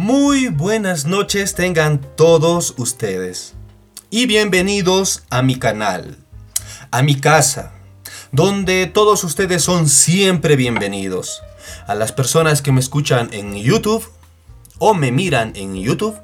Muy 0.00 0.46
buenas 0.46 1.06
noches 1.06 1.56
tengan 1.56 2.00
todos 2.14 2.74
ustedes 2.78 3.54
y 4.10 4.26
bienvenidos 4.26 5.24
a 5.28 5.42
mi 5.42 5.56
canal, 5.56 6.18
a 6.92 7.02
mi 7.02 7.16
casa, 7.16 7.72
donde 8.30 8.86
todos 8.86 9.24
ustedes 9.24 9.64
son 9.64 9.88
siempre 9.88 10.54
bienvenidos. 10.54 11.42
A 11.88 11.96
las 11.96 12.12
personas 12.12 12.62
que 12.62 12.70
me 12.70 12.78
escuchan 12.78 13.30
en 13.32 13.56
YouTube 13.56 14.08
o 14.78 14.94
me 14.94 15.10
miran 15.10 15.50
en 15.56 15.74
YouTube, 15.74 16.16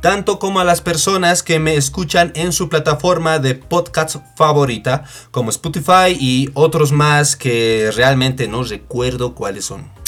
tanto 0.00 0.38
como 0.38 0.60
a 0.60 0.64
las 0.64 0.80
personas 0.80 1.42
que 1.42 1.58
me 1.58 1.74
escuchan 1.74 2.30
en 2.36 2.52
su 2.52 2.68
plataforma 2.68 3.40
de 3.40 3.56
podcast 3.56 4.18
favorita, 4.36 5.02
como 5.32 5.50
Spotify 5.50 6.16
y 6.16 6.50
otros 6.54 6.92
más 6.92 7.34
que 7.34 7.90
realmente 7.96 8.46
no 8.46 8.62
recuerdo 8.62 9.34
cuáles 9.34 9.64
son. 9.64 10.01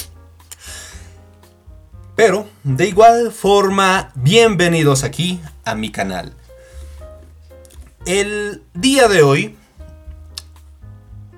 Pero, 2.17 2.49
de 2.63 2.87
igual 2.87 3.33
forma, 3.33 4.13
bienvenidos 4.15 5.03
aquí 5.03 5.41
a 5.65 5.75
mi 5.75 5.91
canal. 5.91 6.33
El 8.07 8.63
día 8.73 9.09
de 9.09 9.23
hoy, 9.23 9.57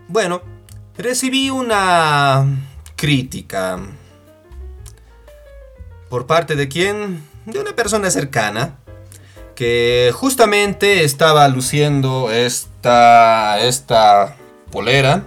bueno, 0.09 0.42
recibí 0.98 1.48
una 1.48 2.45
crítica. 2.95 3.80
¿Por 6.10 6.27
parte 6.27 6.56
de 6.56 6.68
quién? 6.68 7.27
De 7.46 7.59
una 7.59 7.74
persona 7.74 8.10
cercana 8.10 8.77
que 9.54 10.10
justamente 10.15 11.04
estaba 11.04 11.48
luciendo 11.48 12.30
esta, 12.30 13.60
esta 13.60 14.37
polera. 14.70 15.24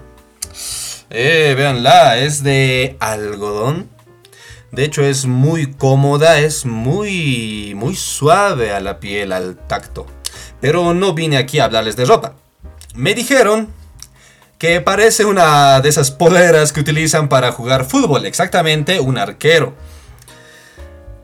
Eh, 1.09 1.55
véanla, 1.57 2.19
es 2.19 2.43
de 2.43 2.97
algodón 2.99 3.89
de 4.71 4.83
hecho 4.83 5.03
es 5.03 5.25
muy 5.25 5.73
cómoda, 5.73 6.39
es 6.39 6.65
muy 6.65 7.73
muy 7.75 7.95
suave 7.95 8.71
a 8.71 8.79
la 8.79 8.99
piel, 8.99 9.31
al 9.31 9.55
tacto. 9.55 10.05
Pero 10.61 10.93
no 10.93 11.13
vine 11.13 11.37
aquí 11.37 11.59
a 11.59 11.65
hablarles 11.65 11.95
de 11.95 12.05
ropa. 12.05 12.33
Me 12.93 13.13
dijeron 13.13 13.69
que 14.57 14.81
parece 14.81 15.25
una 15.25 15.79
de 15.79 15.89
esas 15.89 16.11
poleras 16.11 16.73
que 16.73 16.81
utilizan 16.81 17.29
para 17.29 17.51
jugar 17.51 17.85
fútbol, 17.85 18.25
exactamente 18.25 18.99
un 18.99 19.17
arquero. 19.17 19.73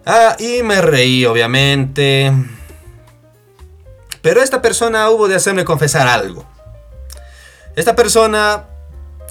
Ah, 0.06 0.36
y 0.40 0.64
me 0.64 0.82
reí, 0.82 1.26
obviamente. 1.26 2.32
Pero 4.22 4.42
esta 4.42 4.62
persona 4.62 5.10
hubo 5.10 5.28
de 5.28 5.36
hacerme 5.36 5.66
confesar 5.66 6.08
algo. 6.08 6.46
Esta 7.76 7.96
persona 7.96 8.66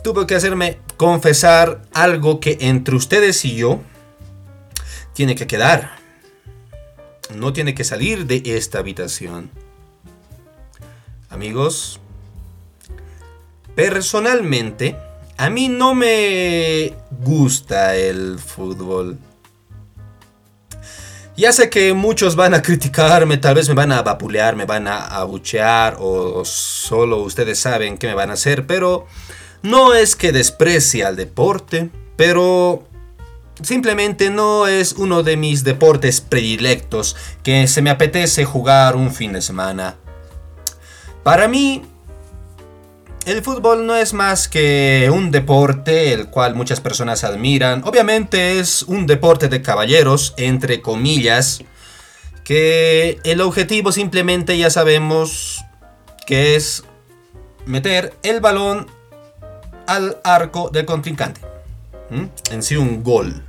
tuvo 0.02 0.26
que 0.26 0.34
hacerme 0.34 0.78
confesar 0.96 1.80
algo 1.94 2.38
que 2.40 2.58
entre 2.60 2.94
ustedes 2.94 3.44
y 3.44 3.56
yo 3.56 3.80
tiene 5.14 5.34
que 5.34 5.46
quedar. 5.46 5.96
No 7.34 7.52
tiene 7.52 7.74
que 7.74 7.84
salir 7.84 8.26
de 8.26 8.42
esta 8.44 8.80
habitación. 8.80 9.50
Amigos, 11.30 11.98
personalmente, 13.74 14.96
a 15.36 15.50
mí 15.50 15.68
no 15.68 15.94
me 15.94 16.94
gusta 17.10 17.96
el 17.96 18.38
fútbol. 18.38 19.18
Ya 21.36 21.52
sé 21.52 21.68
que 21.68 21.94
muchos 21.94 22.36
van 22.36 22.54
a 22.54 22.62
criticarme, 22.62 23.38
tal 23.38 23.56
vez 23.56 23.68
me 23.68 23.74
van 23.74 23.90
a 23.90 24.02
vapulear, 24.02 24.54
me 24.54 24.66
van 24.66 24.86
a 24.86 25.06
abuchear 25.06 25.96
o 25.98 26.44
solo 26.44 27.22
ustedes 27.22 27.58
saben 27.58 27.98
qué 27.98 28.06
me 28.06 28.14
van 28.14 28.30
a 28.30 28.34
hacer, 28.34 28.68
pero 28.68 29.06
no 29.62 29.94
es 29.94 30.14
que 30.14 30.30
desprecie 30.30 31.04
al 31.04 31.16
deporte, 31.16 31.90
pero 32.16 32.86
Simplemente 33.62 34.30
no 34.30 34.66
es 34.66 34.94
uno 34.94 35.22
de 35.22 35.36
mis 35.36 35.62
deportes 35.62 36.20
predilectos 36.20 37.16
que 37.42 37.68
se 37.68 37.82
me 37.82 37.90
apetece 37.90 38.44
jugar 38.44 38.96
un 38.96 39.12
fin 39.12 39.32
de 39.32 39.42
semana. 39.42 39.96
Para 41.22 41.46
mí, 41.46 41.82
el 43.26 43.42
fútbol 43.42 43.86
no 43.86 43.96
es 43.96 44.12
más 44.12 44.48
que 44.48 45.10
un 45.12 45.30
deporte 45.30 46.12
el 46.12 46.28
cual 46.28 46.54
muchas 46.54 46.80
personas 46.80 47.24
admiran. 47.24 47.82
Obviamente 47.84 48.58
es 48.58 48.82
un 48.82 49.06
deporte 49.06 49.48
de 49.48 49.62
caballeros, 49.62 50.34
entre 50.36 50.82
comillas, 50.82 51.62
que 52.44 53.20
el 53.24 53.40
objetivo 53.40 53.92
simplemente 53.92 54.58
ya 54.58 54.68
sabemos 54.68 55.64
que 56.26 56.56
es 56.56 56.84
meter 57.64 58.14
el 58.22 58.40
balón 58.40 58.88
al 59.86 60.18
arco 60.24 60.68
del 60.70 60.84
contrincante. 60.84 61.53
En 62.10 62.62
sí 62.62 62.76
un 62.76 63.02
gol. 63.02 63.42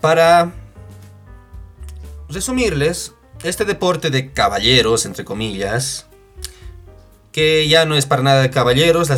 Para 0.00 0.52
resumirles, 2.28 3.14
este 3.42 3.64
deporte 3.64 4.10
de 4.10 4.32
caballeros, 4.32 5.04
entre 5.04 5.24
comillas, 5.24 6.06
que 7.32 7.68
ya 7.68 7.84
no 7.84 7.94
es 7.94 8.06
para 8.06 8.22
nada 8.22 8.42
de 8.42 8.50
caballeros, 8.50 9.10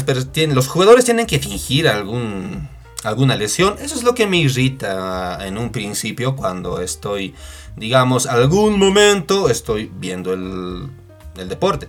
los 0.49 0.69
jugadores 0.69 1.05
tienen 1.05 1.27
que 1.27 1.39
fingir 1.39 1.89
algún, 1.89 2.69
alguna 3.05 3.37
lesión. 3.37 3.77
Eso 3.81 3.95
es 3.95 4.03
lo 4.03 4.15
que 4.15 4.27
me 4.27 4.39
irrita 4.39 5.47
en 5.47 5.57
un 5.57 5.71
principio 5.71 6.37
cuando 6.37 6.81
estoy, 6.81 7.35
digamos, 7.77 8.27
algún 8.27 8.79
momento 8.79 9.49
estoy 9.49 9.91
viendo 9.95 10.33
el, 10.33 10.91
el 11.37 11.49
deporte 11.49 11.89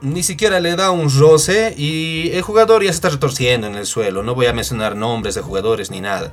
ni 0.00 0.22
siquiera 0.22 0.60
le 0.60 0.76
da 0.76 0.90
un 0.90 1.10
roce 1.10 1.74
y 1.76 2.30
el 2.32 2.42
jugador 2.42 2.82
ya 2.82 2.90
se 2.90 2.96
está 2.96 3.08
retorciendo 3.08 3.66
en 3.66 3.74
el 3.74 3.86
suelo. 3.86 4.22
No 4.22 4.34
voy 4.34 4.46
a 4.46 4.52
mencionar 4.52 4.96
nombres 4.96 5.34
de 5.34 5.42
jugadores 5.42 5.90
ni 5.90 6.00
nada. 6.00 6.32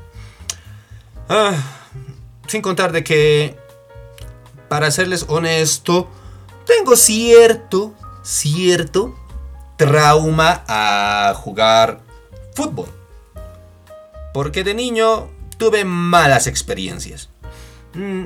Ah, 1.30 1.54
sin 2.48 2.62
contar 2.62 2.92
de 2.92 3.04
que, 3.04 3.58
para 4.68 4.92
serles 4.92 5.26
honesto, 5.28 6.10
tengo 6.66 6.96
cierto, 6.96 7.94
cierto 8.24 9.16
trauma 9.78 10.64
a 10.68 11.34
jugar 11.36 12.02
fútbol. 12.54 12.88
Porque 14.34 14.64
de 14.64 14.74
niño 14.74 15.30
tuve 15.58 15.86
malas 15.86 16.48
experiencias. 16.48 17.30
Mm, 17.94 18.26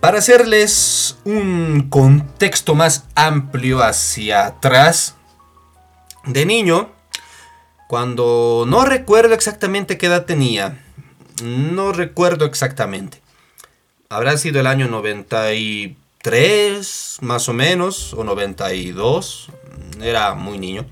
para 0.00 0.18
hacerles 0.18 1.16
un 1.24 1.88
contexto 1.90 2.74
más 2.74 3.04
amplio 3.14 3.82
hacia 3.82 4.46
atrás, 4.46 5.14
de 6.24 6.46
niño, 6.46 6.90
cuando 7.88 8.64
no 8.68 8.84
recuerdo 8.84 9.34
exactamente 9.34 9.98
qué 9.98 10.06
edad 10.06 10.26
tenía, 10.26 10.84
no 11.42 11.92
recuerdo 11.92 12.44
exactamente, 12.44 13.22
habrá 14.08 14.36
sido 14.36 14.60
el 14.60 14.66
año 14.66 14.88
93, 14.88 17.18
más 17.22 17.48
o 17.48 17.54
menos, 17.54 18.12
o 18.14 18.24
92, 18.24 19.50
era 20.00 20.34
muy 20.34 20.58
niño. 20.58 20.86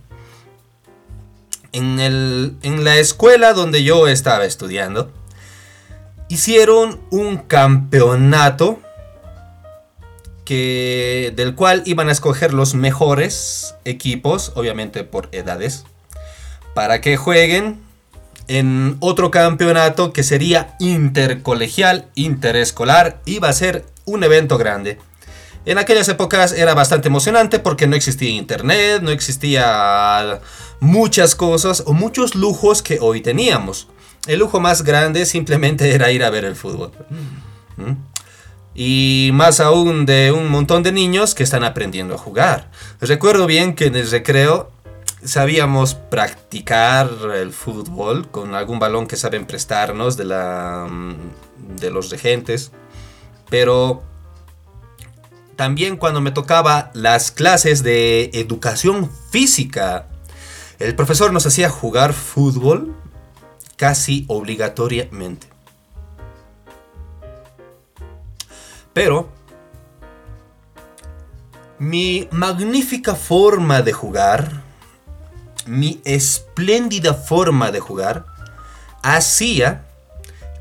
En, 1.72 1.98
en 2.00 2.84
la 2.84 2.96
escuela 2.96 3.52
donde 3.52 3.82
yo 3.84 4.08
estaba 4.08 4.46
estudiando, 4.46 5.12
hicieron 6.28 7.00
un 7.10 7.36
campeonato 7.36 8.80
que, 10.46 11.34
del 11.36 11.54
cual 11.54 11.82
iban 11.84 12.08
a 12.08 12.12
escoger 12.12 12.54
los 12.54 12.74
mejores 12.74 13.74
equipos, 13.84 14.52
obviamente 14.54 15.04
por 15.04 15.28
edades, 15.32 15.84
para 16.74 17.02
que 17.02 17.18
jueguen 17.18 17.78
en 18.48 18.96
otro 19.00 19.30
campeonato 19.30 20.14
que 20.14 20.22
sería 20.22 20.74
intercolegial, 20.78 22.08
interescolar, 22.14 23.20
iba 23.26 23.48
a 23.50 23.52
ser 23.52 23.84
un 24.06 24.24
evento 24.24 24.56
grande. 24.56 24.98
En 25.66 25.78
aquellas 25.78 26.08
épocas 26.08 26.52
era 26.52 26.74
bastante 26.74 27.08
emocionante 27.08 27.58
porque 27.58 27.88
no 27.88 27.96
existía 27.96 28.30
internet, 28.30 29.02
no 29.02 29.10
existía 29.10 30.40
muchas 30.78 31.34
cosas 31.34 31.82
o 31.86 31.92
muchos 31.92 32.36
lujos 32.36 32.82
que 32.82 32.98
hoy 33.00 33.20
teníamos. 33.20 33.88
El 34.28 34.38
lujo 34.38 34.60
más 34.60 34.82
grande 34.82 35.26
simplemente 35.26 35.92
era 35.92 36.12
ir 36.12 36.22
a 36.22 36.30
ver 36.30 36.44
el 36.44 36.54
fútbol. 36.54 36.92
¿Mm? 37.76 38.15
Y 38.76 39.30
más 39.32 39.58
aún 39.58 40.04
de 40.04 40.32
un 40.32 40.50
montón 40.50 40.82
de 40.82 40.92
niños 40.92 41.34
que 41.34 41.42
están 41.42 41.64
aprendiendo 41.64 42.14
a 42.14 42.18
jugar. 42.18 42.70
Recuerdo 43.00 43.46
bien 43.46 43.74
que 43.74 43.86
en 43.86 43.96
el 43.96 44.10
recreo 44.10 44.70
sabíamos 45.24 45.94
practicar 45.94 47.10
el 47.34 47.52
fútbol 47.52 48.28
con 48.30 48.54
algún 48.54 48.78
balón 48.78 49.06
que 49.06 49.16
saben 49.16 49.46
prestarnos 49.46 50.18
de, 50.18 50.26
la, 50.26 50.86
mm, 50.88 51.76
de 51.80 51.90
los 51.90 52.10
regentes, 52.10 52.70
pero 53.48 54.02
también 55.56 55.96
cuando 55.96 56.20
me 56.20 56.30
tocaba 56.30 56.90
las 56.92 57.30
clases 57.30 57.82
de 57.82 58.30
educación 58.34 59.10
física, 59.30 60.06
el 60.78 60.94
profesor 60.94 61.32
nos 61.32 61.46
hacía 61.46 61.70
jugar 61.70 62.12
fútbol 62.12 62.94
casi 63.76 64.26
obligatoriamente. 64.28 65.55
Pero 68.96 69.28
mi 71.78 72.28
magnífica 72.30 73.14
forma 73.14 73.82
de 73.82 73.92
jugar, 73.92 74.62
mi 75.66 76.00
espléndida 76.06 77.12
forma 77.12 77.70
de 77.72 77.80
jugar, 77.80 78.24
hacía 79.02 79.84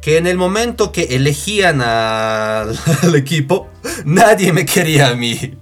que 0.02 0.18
en 0.18 0.28
el 0.28 0.38
momento 0.38 0.92
que 0.92 1.16
elegían 1.16 1.82
al, 1.82 2.76
equipo, 3.16 3.70
nadie 4.04 4.52
me 4.52 4.66
quería 4.66 5.12
a 5.12 5.16
mí. 5.16 5.58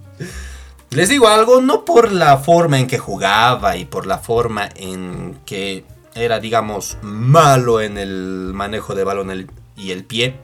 Les 0.90 1.08
digo 1.08 1.28
algo, 1.28 1.60
no 1.60 1.84
por 1.84 2.10
la 2.10 2.38
forma 2.38 2.80
en 2.80 2.88
que 2.88 2.98
jugaba 2.98 3.76
y 3.76 3.84
por 3.84 4.04
la 4.04 4.18
forma 4.18 4.68
en 4.74 5.38
que 5.46 5.84
era, 6.16 6.40
digamos, 6.40 6.96
malo 7.02 7.80
en 7.80 7.98
el 7.98 8.50
manejo 8.52 8.96
de 8.96 9.04
balón 9.04 9.46
y 9.76 9.92
el 9.92 10.02
pie, 10.02 10.40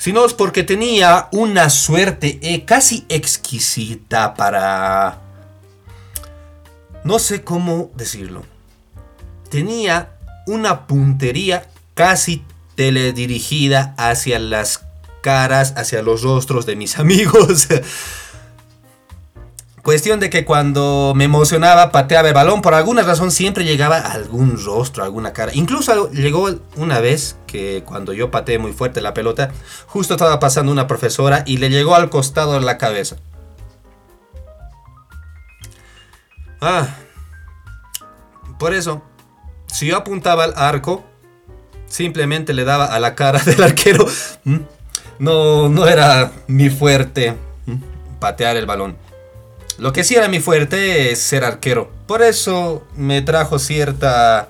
sino 0.00 0.24
es 0.24 0.32
porque 0.32 0.64
tenía 0.64 1.28
una 1.30 1.68
suerte 1.68 2.38
eh, 2.42 2.64
casi 2.64 3.04
exquisita 3.10 4.32
para... 4.32 5.20
No 7.04 7.18
sé 7.18 7.44
cómo 7.44 7.90
decirlo. 7.96 8.42
Tenía 9.50 10.16
una 10.46 10.86
puntería 10.86 11.68
casi 11.92 12.42
teledirigida 12.76 13.94
hacia 13.98 14.38
las 14.38 14.86
caras, 15.20 15.74
hacia 15.76 16.00
los 16.00 16.22
rostros 16.22 16.64
de 16.64 16.76
mis 16.76 16.98
amigos. 16.98 17.68
Cuestión 19.82 20.20
de 20.20 20.28
que 20.28 20.44
cuando 20.44 21.14
me 21.16 21.24
emocionaba, 21.24 21.90
pateaba 21.90 22.28
el 22.28 22.34
balón, 22.34 22.60
por 22.60 22.74
alguna 22.74 23.02
razón 23.02 23.30
siempre 23.30 23.64
llegaba 23.64 23.98
algún 23.98 24.62
rostro, 24.62 25.04
alguna 25.04 25.32
cara. 25.32 25.52
Incluso 25.54 26.10
llegó 26.10 26.50
una 26.76 27.00
vez 27.00 27.36
que 27.46 27.82
cuando 27.86 28.12
yo 28.12 28.30
pateé 28.30 28.58
muy 28.58 28.72
fuerte 28.72 29.00
la 29.00 29.14
pelota, 29.14 29.52
justo 29.86 30.14
estaba 30.14 30.38
pasando 30.38 30.70
una 30.70 30.86
profesora 30.86 31.44
y 31.46 31.56
le 31.56 31.70
llegó 31.70 31.94
al 31.94 32.10
costado 32.10 32.54
de 32.54 32.60
la 32.60 32.76
cabeza. 32.76 33.16
Ah, 36.60 36.86
por 38.58 38.74
eso, 38.74 39.02
si 39.66 39.86
yo 39.86 39.96
apuntaba 39.96 40.44
al 40.44 40.52
arco, 40.56 41.04
simplemente 41.86 42.52
le 42.52 42.64
daba 42.64 42.84
a 42.84 43.00
la 43.00 43.14
cara 43.14 43.38
del 43.44 43.62
arquero. 43.62 44.06
No, 45.18 45.70
no 45.70 45.86
era 45.86 46.32
mi 46.46 46.68
fuerte 46.68 47.34
patear 48.18 48.58
el 48.58 48.66
balón. 48.66 48.96
Lo 49.80 49.94
que 49.94 50.04
sí 50.04 50.14
era 50.14 50.28
mi 50.28 50.40
fuerte 50.40 51.10
es 51.10 51.22
ser 51.22 51.42
arquero. 51.42 51.90
Por 52.06 52.20
eso 52.20 52.86
me 52.96 53.22
trajo 53.22 53.58
cierta. 53.58 54.46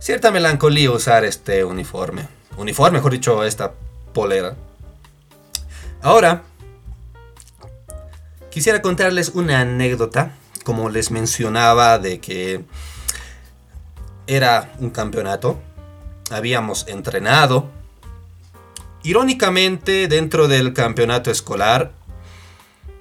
cierta 0.00 0.32
melancolía 0.32 0.90
usar 0.90 1.24
este 1.24 1.62
uniforme. 1.62 2.26
Uniforme, 2.56 2.98
mejor 2.98 3.12
dicho, 3.12 3.44
esta 3.44 3.72
polera. 4.12 4.56
Ahora, 6.02 6.42
quisiera 8.50 8.82
contarles 8.82 9.28
una 9.28 9.60
anécdota. 9.60 10.32
Como 10.64 10.90
les 10.90 11.12
mencionaba, 11.12 12.00
de 12.00 12.18
que 12.18 12.64
era 14.26 14.72
un 14.80 14.90
campeonato. 14.90 15.60
Habíamos 16.32 16.88
entrenado. 16.88 17.70
Irónicamente, 19.04 20.08
dentro 20.08 20.48
del 20.48 20.72
campeonato 20.72 21.30
escolar 21.30 21.92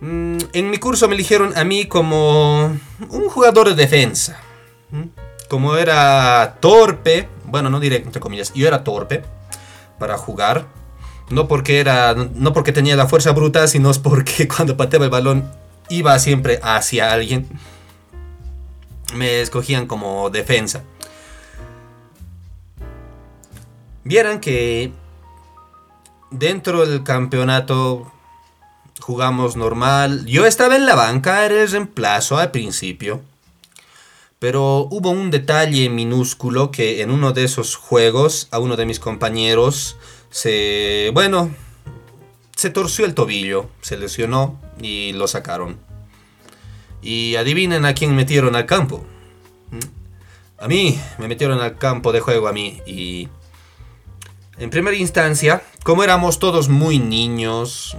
en 0.03 0.69
mi 0.69 0.77
curso 0.79 1.07
me 1.07 1.15
eligieron 1.15 1.57
a 1.57 1.63
mí 1.63 1.85
como 1.85 2.77
un 3.09 3.29
jugador 3.29 3.69
de 3.69 3.75
defensa. 3.75 4.39
Como 5.49 5.75
era 5.77 6.57
torpe, 6.59 7.29
bueno, 7.45 7.69
no 7.69 7.79
diré 7.79 7.97
entre 7.97 8.19
comillas, 8.19 8.51
yo 8.53 8.67
era 8.67 8.83
torpe 8.83 9.23
para 9.99 10.17
jugar. 10.17 10.65
No 11.29 11.47
porque, 11.47 11.79
era, 11.79 12.13
no 12.15 12.51
porque 12.53 12.73
tenía 12.73 12.95
la 12.95 13.07
fuerza 13.07 13.31
bruta, 13.31 13.67
sino 13.67 13.91
porque 13.93 14.47
cuando 14.53 14.75
pateaba 14.75 15.05
el 15.05 15.11
balón 15.11 15.49
iba 15.89 16.17
siempre 16.19 16.59
hacia 16.61 17.11
alguien. 17.11 17.47
Me 19.15 19.41
escogían 19.41 19.87
como 19.87 20.29
defensa. 20.29 20.83
Vieran 24.03 24.41
que 24.41 24.91
dentro 26.29 26.85
del 26.85 27.03
campeonato 27.03 28.12
jugamos 29.03 29.57
normal. 29.57 30.25
Yo 30.25 30.45
estaba 30.45 30.77
en 30.77 30.85
la 30.85 30.95
banca, 30.95 31.45
era 31.45 31.61
el 31.61 31.69
reemplazo 31.69 32.37
al 32.37 32.51
principio. 32.51 33.21
Pero 34.39 34.87
hubo 34.91 35.09
un 35.09 35.29
detalle 35.29 35.89
minúsculo 35.89 36.71
que 36.71 37.01
en 37.01 37.11
uno 37.11 37.33
de 37.33 37.43
esos 37.43 37.75
juegos 37.75 38.47
a 38.51 38.59
uno 38.59 38.77
de 38.77 38.85
mis 38.85 39.01
compañeros 39.01 39.97
se... 40.29 41.11
bueno, 41.13 41.53
se 42.55 42.69
torció 42.69 43.05
el 43.05 43.13
tobillo, 43.13 43.69
se 43.81 43.97
lesionó 43.97 44.57
y 44.81 45.11
lo 45.11 45.27
sacaron. 45.27 45.77
Y 47.01 47.35
adivinen 47.35 47.83
a 47.83 47.93
quién 47.93 48.15
metieron 48.15 48.55
al 48.55 48.65
campo. 48.65 49.05
A 50.59 50.69
mí, 50.69 50.97
me 51.17 51.27
metieron 51.27 51.59
al 51.59 51.77
campo 51.77 52.13
de 52.13 52.21
juego 52.21 52.47
a 52.47 52.53
mí 52.53 52.81
y... 52.85 53.27
En 54.59 54.69
primera 54.69 54.95
instancia, 54.95 55.61
como 55.83 56.03
éramos 56.03 56.39
todos 56.39 56.69
muy 56.69 56.99
niños, 56.99 57.97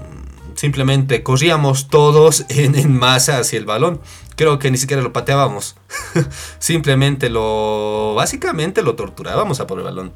simplemente 0.55 1.23
corríamos 1.23 1.89
todos 1.89 2.45
en, 2.49 2.93
masa 2.93 3.39
hacia 3.39 3.59
el 3.59 3.65
balón. 3.65 4.01
Creo 4.37 4.59
que 4.59 4.71
ni 4.71 4.79
siquiera 4.79 5.03
lo 5.03 5.13
pateábamos. 5.13 5.77
simplemente 6.59 7.31
lo. 7.31 8.15
Básicamente 8.17 8.83
lo 8.83 8.95
torturábamos 8.95 9.61
a 9.61 9.67
por 9.67 9.79
el 9.79 9.85
balón. 9.85 10.13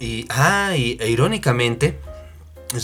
Y. 0.00 0.26
Ah, 0.30 0.72
e 0.74 1.08
irónicamente. 1.08 1.98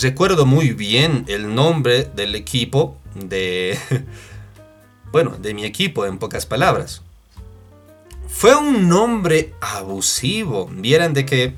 Recuerdo 0.01 0.45
muy 0.45 0.71
bien 0.71 1.25
el 1.27 1.53
nombre 1.53 2.03
del 2.03 2.35
equipo. 2.35 2.97
De. 3.15 3.77
bueno, 5.11 5.31
de 5.39 5.53
mi 5.53 5.65
equipo, 5.65 6.05
en 6.05 6.19
pocas 6.19 6.45
palabras. 6.45 7.01
Fue 8.27 8.55
un 8.55 8.87
nombre 8.87 9.53
abusivo. 9.61 10.69
Vieran 10.71 11.13
de 11.13 11.25
que. 11.25 11.55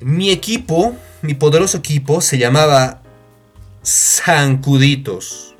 Mi 0.00 0.30
equipo 0.30 0.96
mi 1.22 1.34
poderoso 1.34 1.78
equipo 1.78 2.20
se 2.20 2.36
llamaba 2.36 3.00
Zancuditos. 3.84 5.54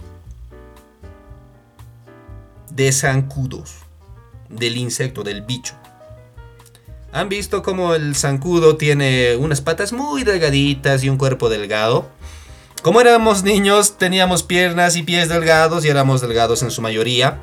De 2.71 2.93
zancudos. 2.93 3.77
Del 4.49 4.77
insecto, 4.77 5.23
del 5.23 5.43
bicho. 5.43 5.75
¿Han 7.13 7.29
visto 7.29 7.63
cómo 7.63 7.95
el 7.95 8.17
zancudo 8.17 8.77
tiene 8.77 9.37
unas 9.37 9.61
patas 9.61 9.93
muy 9.93 10.25
delgaditas 10.25 11.05
y 11.05 11.09
un 11.09 11.19
cuerpo 11.19 11.49
delgado? 11.49 12.09
Como 12.83 13.01
éramos 13.01 13.45
niños, 13.45 13.99
teníamos 13.99 14.43
piernas 14.43 14.97
y 14.97 15.03
pies 15.03 15.29
delgados 15.29 15.85
y 15.85 15.89
éramos 15.89 16.21
delgados 16.21 16.63
en 16.63 16.71
su 16.71 16.83
mayoría. 16.83 17.39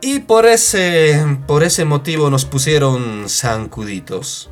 Y 0.00 0.20
por 0.20 0.46
ese, 0.46 1.38
por 1.46 1.64
ese 1.64 1.84
motivo 1.84 2.28
nos 2.28 2.44
pusieron 2.44 3.28
zancuditos. 3.28 4.50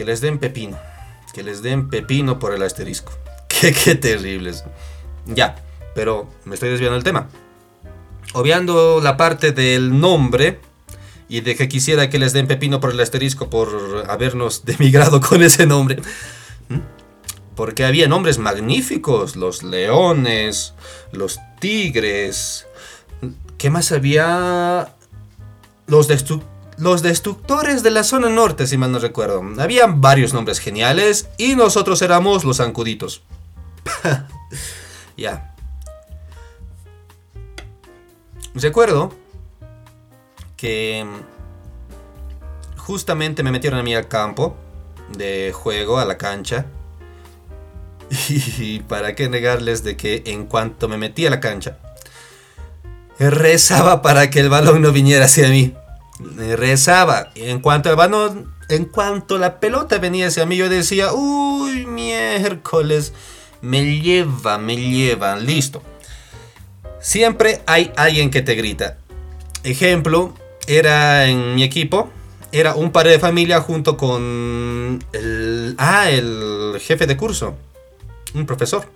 Que 0.00 0.06
les 0.06 0.22
den 0.22 0.38
pepino. 0.38 0.78
Que 1.34 1.42
les 1.42 1.60
den 1.60 1.90
pepino 1.90 2.38
por 2.38 2.54
el 2.54 2.62
asterisco. 2.62 3.12
Qué, 3.48 3.74
qué 3.74 3.94
terribles. 3.94 4.64
Ya, 5.26 5.56
pero 5.94 6.26
me 6.46 6.54
estoy 6.54 6.70
desviando 6.70 6.94
del 6.94 7.04
tema. 7.04 7.28
Obviando 8.32 9.02
la 9.02 9.18
parte 9.18 9.52
del 9.52 10.00
nombre 10.00 10.58
y 11.28 11.42
de 11.42 11.54
que 11.54 11.68
quisiera 11.68 12.08
que 12.08 12.18
les 12.18 12.32
den 12.32 12.46
pepino 12.46 12.80
por 12.80 12.92
el 12.92 13.00
asterisco 13.00 13.50
por 13.50 14.06
habernos 14.08 14.64
demigrado 14.64 15.20
con 15.20 15.42
ese 15.42 15.66
nombre. 15.66 16.00
Porque 17.54 17.84
había 17.84 18.08
nombres 18.08 18.38
magníficos, 18.38 19.36
los 19.36 19.62
leones, 19.62 20.72
los 21.12 21.40
tigres. 21.60 22.66
¿Qué 23.58 23.68
más 23.68 23.92
había? 23.92 24.94
Los 25.86 26.08
destructores 26.08 26.49
los 26.80 27.02
destructores 27.02 27.82
de 27.82 27.90
la 27.90 28.04
zona 28.04 28.30
norte, 28.30 28.66
si 28.66 28.76
mal 28.78 28.90
no 28.90 28.98
recuerdo. 28.98 29.42
Habían 29.58 30.00
varios 30.00 30.32
nombres 30.32 30.58
geniales 30.58 31.28
y 31.36 31.54
nosotros 31.54 32.00
éramos 32.02 32.44
los 32.44 32.56
zancuditos. 32.56 33.22
ya. 35.16 35.54
Recuerdo 38.54 39.12
que 40.56 41.06
justamente 42.76 43.42
me 43.42 43.52
metieron 43.52 43.78
a 43.78 43.82
mí 43.82 43.94
al 43.94 44.08
campo 44.08 44.56
de 45.16 45.52
juego, 45.54 45.98
a 45.98 46.04
la 46.04 46.18
cancha. 46.18 46.66
Y 48.58 48.80
para 48.80 49.14
qué 49.14 49.28
negarles 49.28 49.84
de 49.84 49.96
que 49.96 50.22
en 50.26 50.46
cuanto 50.46 50.88
me 50.88 50.96
metí 50.96 51.26
a 51.26 51.30
la 51.30 51.40
cancha, 51.40 51.78
rezaba 53.18 54.02
para 54.02 54.30
que 54.30 54.40
el 54.40 54.48
balón 54.48 54.82
no 54.82 54.90
viniera 54.92 55.26
hacia 55.26 55.48
mí 55.48 55.74
rezaba. 56.56 57.30
En 57.34 57.60
cuanto 57.60 57.90
en 58.68 58.84
cuanto 58.84 59.38
la 59.38 59.58
pelota 59.60 59.98
venía 59.98 60.28
hacia 60.28 60.46
mí, 60.46 60.56
yo 60.56 60.68
decía, 60.68 61.12
uy, 61.12 61.86
miércoles, 61.86 63.12
me 63.60 64.00
lleva, 64.00 64.58
me 64.58 64.76
lleva, 64.76 65.36
listo. 65.36 65.82
Siempre 67.00 67.62
hay 67.66 67.92
alguien 67.96 68.30
que 68.30 68.42
te 68.42 68.54
grita. 68.54 68.98
Ejemplo, 69.64 70.34
era 70.66 71.26
en 71.26 71.54
mi 71.54 71.62
equipo, 71.62 72.10
era 72.52 72.74
un 72.74 72.92
padre 72.92 73.10
de 73.10 73.18
familia 73.18 73.60
junto 73.60 73.96
con 73.96 75.04
ah, 75.78 76.10
el 76.10 76.78
jefe 76.80 77.06
de 77.06 77.16
curso, 77.16 77.56
un 78.34 78.46
profesor, 78.46 78.86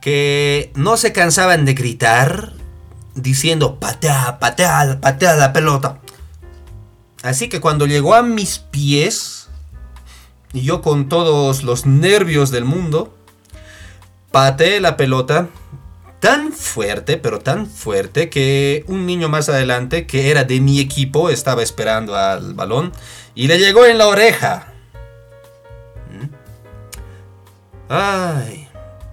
que 0.00 0.72
no 0.74 0.96
se 0.96 1.12
cansaban 1.12 1.64
de 1.64 1.74
gritar 1.74 2.52
diciendo, 3.14 3.78
patea, 3.78 4.38
patea, 4.38 4.98
patea 5.00 5.34
la 5.34 5.52
pelota. 5.52 5.98
Así 7.22 7.48
que 7.48 7.60
cuando 7.60 7.86
llegó 7.86 8.14
a 8.14 8.22
mis 8.22 8.58
pies, 8.58 9.48
y 10.52 10.62
yo 10.62 10.82
con 10.82 11.08
todos 11.08 11.62
los 11.62 11.86
nervios 11.86 12.50
del 12.50 12.64
mundo, 12.64 13.16
pateé 14.30 14.80
la 14.80 14.96
pelota 14.96 15.48
tan 16.20 16.52
fuerte, 16.52 17.16
pero 17.16 17.40
tan 17.40 17.66
fuerte, 17.66 18.30
que 18.30 18.84
un 18.86 19.06
niño 19.06 19.28
más 19.28 19.48
adelante, 19.48 20.06
que 20.06 20.30
era 20.30 20.44
de 20.44 20.60
mi 20.60 20.80
equipo, 20.80 21.30
estaba 21.30 21.62
esperando 21.62 22.16
al 22.16 22.54
balón 22.54 22.92
y 23.34 23.48
le 23.48 23.58
llegó 23.58 23.86
en 23.86 23.98
la 23.98 24.06
oreja. 24.06 24.72
¿Mm? 26.10 26.26
Ay, 27.88 28.68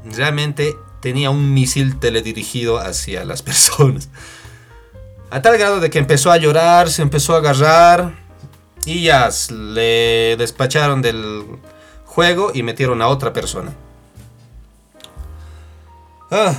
realmente 0.05 0.75
tenía 1.01 1.29
un 1.29 1.53
misil 1.53 1.99
teledirigido 1.99 2.79
hacia 2.79 3.25
las 3.25 3.41
personas. 3.43 4.09
A 5.31 5.41
tal 5.41 5.57
grado 5.57 5.79
de 5.79 5.89
que 5.89 5.99
empezó 5.99 6.31
a 6.31 6.37
llorar, 6.37 6.89
se 6.89 7.01
empezó 7.01 7.35
a 7.35 7.37
agarrar 7.37 8.13
y 8.85 9.03
ya 9.03 9.29
le 9.51 10.35
despacharon 10.37 11.01
del 11.01 11.45
juego 12.05 12.51
y 12.53 12.63
metieron 12.63 13.01
a 13.01 13.07
otra 13.07 13.31
persona. 13.31 13.73
Ah, 16.31 16.55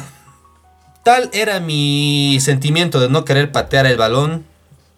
tal 1.03 1.31
era 1.33 1.61
mi 1.61 2.39
sentimiento 2.41 3.01
de 3.01 3.09
no 3.09 3.25
querer 3.25 3.51
patear 3.51 3.87
el 3.87 3.97
balón 3.97 4.45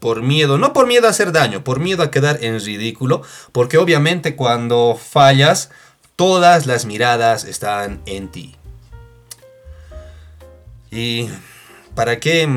por 0.01 0.21
miedo, 0.21 0.59
no 0.59 0.73
por 0.73 0.87
miedo 0.87 1.07
a 1.07 1.11
hacer 1.11 1.33
daño, 1.33 1.63
por 1.63 1.79
miedo 1.79 2.03
a 2.03 2.11
quedar 2.11 2.43
en 2.43 2.61
ridículo, 2.61 3.23
porque 3.53 3.79
obviamente 3.79 4.35
cuando 4.35 4.99
fallas, 5.01 5.71
todas 6.17 6.67
las 6.67 6.87
miradas 6.87 7.45
están 7.45 8.03
en 8.07 8.29
ti. 8.29 8.57
Y 10.93 11.29
para 11.97 12.21
qué 12.21 12.49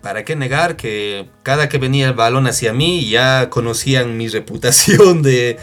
para 0.00 0.24
qué 0.24 0.34
negar 0.34 0.76
que 0.76 1.28
cada 1.44 1.68
que 1.68 1.78
venía 1.78 2.08
el 2.08 2.14
balón 2.14 2.48
hacia 2.48 2.72
mí 2.72 3.08
ya 3.08 3.50
conocían 3.50 4.16
mi 4.16 4.26
reputación 4.26 5.22
de, 5.22 5.58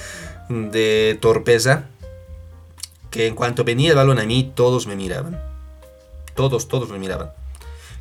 de 0.48 1.18
torpeza, 1.20 1.86
que 3.12 3.28
en 3.28 3.36
cuanto 3.36 3.66
venía 3.66 3.90
el 3.90 3.98
balón 3.98 4.18
a 4.18 4.24
mí 4.24 4.50
todos 4.56 4.88
me 4.88 4.96
miraban. 4.96 5.42
Todos, 6.36 6.70
todos 6.70 6.90
me 6.90 7.00
miraban. 7.00 7.32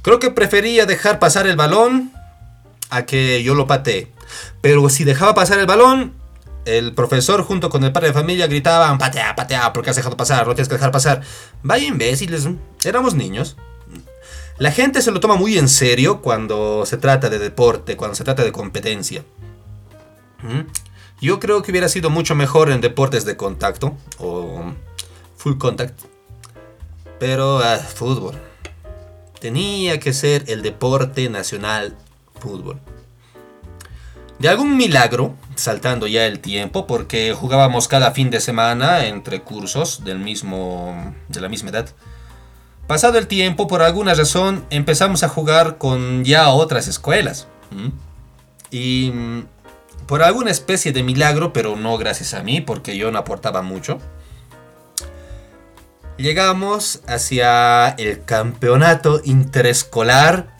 Creo 0.02 0.20
que 0.20 0.30
prefería 0.30 0.86
dejar 0.86 1.18
pasar 1.18 1.48
el 1.48 1.56
balón 1.56 2.12
a 2.88 3.04
que 3.04 3.42
yo 3.42 3.54
lo 3.54 3.66
patee. 3.66 4.12
Pero 4.60 4.88
si 4.90 5.02
dejaba 5.02 5.34
pasar 5.34 5.58
el 5.58 5.66
balón, 5.66 6.14
el 6.68 6.94
profesor 6.94 7.42
junto 7.42 7.70
con 7.70 7.82
el 7.82 7.92
padre 7.92 8.08
de 8.08 8.14
familia 8.14 8.46
gritaban, 8.46 8.98
patea, 8.98 9.34
patea, 9.34 9.72
porque 9.72 9.90
has 9.90 9.96
dejado 9.96 10.16
pasar, 10.16 10.46
no 10.46 10.54
tienes 10.54 10.68
que 10.68 10.74
dejar 10.74 10.90
pasar. 10.90 11.22
Vaya 11.62 11.86
imbéciles, 11.86 12.46
éramos 12.84 13.14
niños. 13.14 13.56
La 14.58 14.72
gente 14.72 15.02
se 15.02 15.12
lo 15.12 15.20
toma 15.20 15.36
muy 15.36 15.56
en 15.56 15.68
serio 15.68 16.20
cuando 16.20 16.84
se 16.84 16.98
trata 16.98 17.30
de 17.30 17.38
deporte, 17.38 17.96
cuando 17.96 18.16
se 18.16 18.24
trata 18.24 18.42
de 18.42 18.52
competencia. 18.52 19.24
¿Mm? 20.42 20.62
Yo 21.20 21.40
creo 21.40 21.62
que 21.62 21.70
hubiera 21.70 21.88
sido 21.88 22.10
mucho 22.10 22.34
mejor 22.34 22.70
en 22.70 22.80
deportes 22.80 23.24
de 23.24 23.36
contacto 23.36 23.96
o 24.18 24.72
full 25.36 25.58
contact. 25.58 25.98
Pero 27.18 27.58
ah, 27.58 27.78
fútbol. 27.78 28.36
Tenía 29.40 30.00
que 30.00 30.12
ser 30.12 30.44
el 30.48 30.62
deporte 30.62 31.28
nacional 31.28 31.96
fútbol. 32.40 32.80
De 34.38 34.48
algún 34.48 34.76
milagro, 34.76 35.34
saltando 35.56 36.06
ya 36.06 36.26
el 36.26 36.38
tiempo, 36.38 36.86
porque 36.86 37.34
jugábamos 37.34 37.88
cada 37.88 38.12
fin 38.12 38.30
de 38.30 38.40
semana 38.40 39.06
entre 39.06 39.42
cursos 39.42 40.04
del 40.04 40.18
mismo, 40.20 41.14
de 41.28 41.40
la 41.40 41.48
misma 41.48 41.70
edad. 41.70 41.88
Pasado 42.86 43.18
el 43.18 43.26
tiempo, 43.26 43.66
por 43.66 43.82
alguna 43.82 44.14
razón, 44.14 44.64
empezamos 44.70 45.22
a 45.22 45.28
jugar 45.28 45.76
con 45.76 46.24
ya 46.24 46.48
otras 46.48 46.88
escuelas. 46.88 47.48
Y 48.70 49.10
mm, 49.12 49.42
por 50.06 50.22
alguna 50.22 50.50
especie 50.50 50.92
de 50.92 51.02
milagro, 51.02 51.52
pero 51.52 51.76
no 51.76 51.98
gracias 51.98 52.32
a 52.32 52.42
mí, 52.42 52.60
porque 52.60 52.96
yo 52.96 53.10
no 53.10 53.18
aportaba 53.18 53.62
mucho, 53.62 53.98
llegamos 56.16 57.02
hacia 57.06 57.90
el 57.90 58.24
campeonato 58.24 59.20
interescolar, 59.24 60.57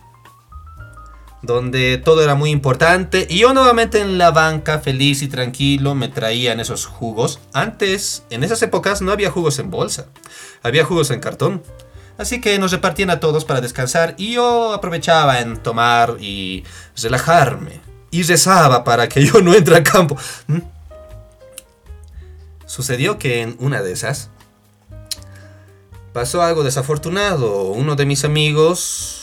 donde 1.41 1.97
todo 1.97 2.23
era 2.23 2.35
muy 2.35 2.49
importante. 2.49 3.27
Y 3.29 3.39
yo 3.39 3.53
nuevamente 3.53 4.01
en 4.01 4.17
la 4.17 4.31
banca, 4.31 4.79
feliz 4.79 5.21
y 5.21 5.27
tranquilo, 5.27 5.95
me 5.95 6.07
traían 6.07 6.59
esos 6.59 6.85
jugos. 6.85 7.39
Antes, 7.53 8.23
en 8.29 8.43
esas 8.43 8.61
épocas, 8.61 9.01
no 9.01 9.11
había 9.11 9.31
jugos 9.31 9.59
en 9.59 9.69
bolsa, 9.69 10.07
había 10.63 10.85
jugos 10.85 11.11
en 11.11 11.19
cartón. 11.19 11.63
Así 12.17 12.41
que 12.41 12.59
nos 12.59 12.71
repartían 12.71 13.09
a 13.09 13.21
todos 13.21 13.45
para 13.45 13.61
descansar 13.61 14.13
y 14.17 14.33
yo 14.33 14.73
aprovechaba 14.73 15.39
en 15.39 15.57
tomar 15.57 16.17
y 16.19 16.65
relajarme. 17.01 17.79
Y 18.11 18.23
rezaba 18.23 18.83
para 18.83 19.07
que 19.07 19.25
yo 19.25 19.41
no 19.41 19.53
entre 19.53 19.77
a 19.77 19.83
campo. 19.83 20.17
¿Mm? 20.47 20.59
Sucedió 22.65 23.17
que 23.17 23.41
en 23.41 23.55
una 23.59 23.81
de 23.81 23.93
esas 23.93 24.29
pasó 26.13 26.43
algo 26.43 26.63
desafortunado. 26.63 27.63
Uno 27.71 27.95
de 27.95 28.05
mis 28.05 28.25
amigos, 28.25 29.18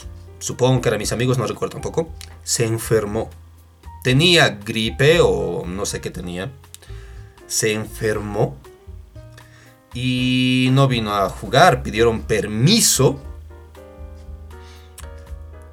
supongo 0.46 0.80
que 0.80 0.88
eran 0.88 1.00
mis 1.00 1.10
amigos, 1.10 1.38
no 1.38 1.46
recuerdo 1.46 1.72
tampoco, 1.72 2.08
se 2.44 2.64
enfermó. 2.64 3.30
Tenía 4.04 4.50
gripe 4.50 5.18
o 5.20 5.64
no 5.66 5.84
sé 5.86 6.00
qué 6.00 6.10
tenía. 6.10 6.52
Se 7.48 7.72
enfermó 7.72 8.56
y 9.92 10.68
no 10.70 10.86
vino 10.86 11.12
a 11.16 11.28
jugar, 11.28 11.82
pidieron 11.82 12.22
permiso. 12.22 13.20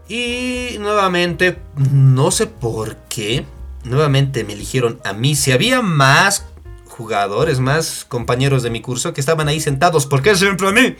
Y 0.07 0.77
nuevamente, 0.79 1.59
no 1.91 2.31
sé 2.31 2.47
por 2.47 2.95
qué, 3.09 3.45
nuevamente 3.83 4.43
me 4.43 4.53
eligieron 4.53 4.99
a 5.03 5.13
mí. 5.13 5.35
Si 5.35 5.51
había 5.51 5.83
más 5.83 6.45
jugadores, 6.87 7.59
más 7.59 8.05
compañeros 8.05 8.63
de 8.63 8.71
mi 8.71 8.81
curso 8.81 9.13
que 9.13 9.21
estaban 9.21 9.47
ahí 9.47 9.59
sentados. 9.59 10.07
¿Por 10.07 10.23
qué 10.23 10.35
siempre 10.35 10.67
a 10.67 10.71
mí? 10.71 10.95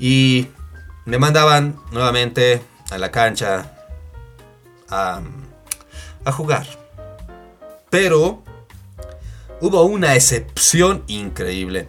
Y 0.00 0.48
me 1.04 1.18
mandaban 1.20 1.76
nuevamente 1.92 2.62
a 2.90 2.98
la 2.98 3.10
cancha 3.10 3.72
a, 4.88 5.22
jugar. 6.32 6.66
Pero 7.90 8.42
hubo 9.60 9.82
una 9.84 10.14
excepción 10.14 11.02
increíble. 11.06 11.88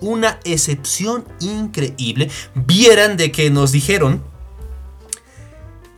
Una 0.00 0.38
excepción 0.44 1.24
increíble. 1.40 2.30
Vieran 2.54 3.16
de 3.16 3.32
que 3.32 3.50
nos 3.50 3.72
dijeron 3.72 4.22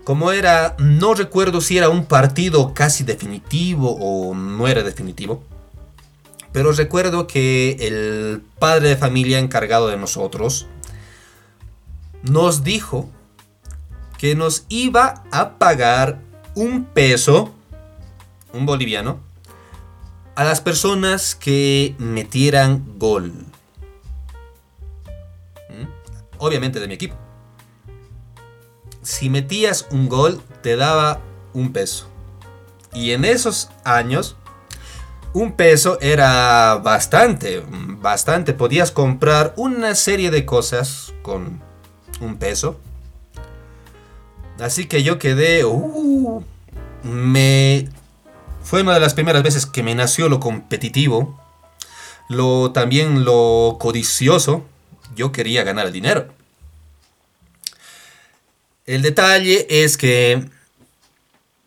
como 0.04 0.32
era, 0.32 0.74
no 0.78 1.14
recuerdo 1.14 1.60
si 1.60 1.78
era 1.78 1.88
un 1.88 2.06
partido 2.06 2.74
casi 2.74 3.04
definitivo 3.04 3.96
o 4.00 4.34
no 4.34 4.66
era 4.66 4.82
definitivo. 4.82 5.44
Pero 6.52 6.72
recuerdo 6.72 7.26
que 7.26 7.76
el 7.80 8.42
padre 8.58 8.90
de 8.90 8.96
familia 8.96 9.38
encargado 9.38 9.88
de 9.88 9.96
nosotros 9.96 10.66
nos 12.22 12.64
dijo 12.64 13.08
que 14.22 14.36
nos 14.36 14.66
iba 14.68 15.24
a 15.32 15.58
pagar 15.58 16.20
un 16.54 16.84
peso, 16.84 17.52
un 18.52 18.66
boliviano, 18.66 19.18
a 20.36 20.44
las 20.44 20.60
personas 20.60 21.34
que 21.34 21.96
metieran 21.98 23.00
gol. 23.00 23.32
¿Mm? 25.68 25.88
Obviamente 26.38 26.78
de 26.78 26.86
mi 26.86 26.94
equipo. 26.94 27.16
Si 29.02 29.28
metías 29.28 29.88
un 29.90 30.08
gol, 30.08 30.40
te 30.62 30.76
daba 30.76 31.18
un 31.52 31.72
peso. 31.72 32.06
Y 32.94 33.10
en 33.10 33.24
esos 33.24 33.70
años 33.82 34.36
un 35.32 35.54
peso 35.54 35.98
era 36.00 36.76
bastante, 36.76 37.60
bastante. 38.00 38.52
Podías 38.52 38.92
comprar 38.92 39.52
una 39.56 39.96
serie 39.96 40.30
de 40.30 40.46
cosas 40.46 41.12
con 41.22 41.60
un 42.20 42.36
peso. 42.36 42.78
Así 44.62 44.86
que 44.86 45.02
yo 45.02 45.18
quedé... 45.18 45.64
Uh, 45.64 46.44
me... 47.02 47.88
Fue 48.62 48.82
una 48.82 48.94
de 48.94 49.00
las 49.00 49.14
primeras 49.14 49.42
veces 49.42 49.66
que 49.66 49.82
me 49.82 49.94
nació 49.94 50.28
lo 50.28 50.40
competitivo. 50.40 51.40
Lo, 52.28 52.72
también 52.72 53.24
lo 53.24 53.76
codicioso. 53.80 54.64
Yo 55.14 55.32
quería 55.32 55.64
ganar 55.64 55.86
el 55.86 55.92
dinero. 55.92 56.32
El 58.86 59.02
detalle 59.02 59.66
es 59.68 59.96
que... 59.96 60.48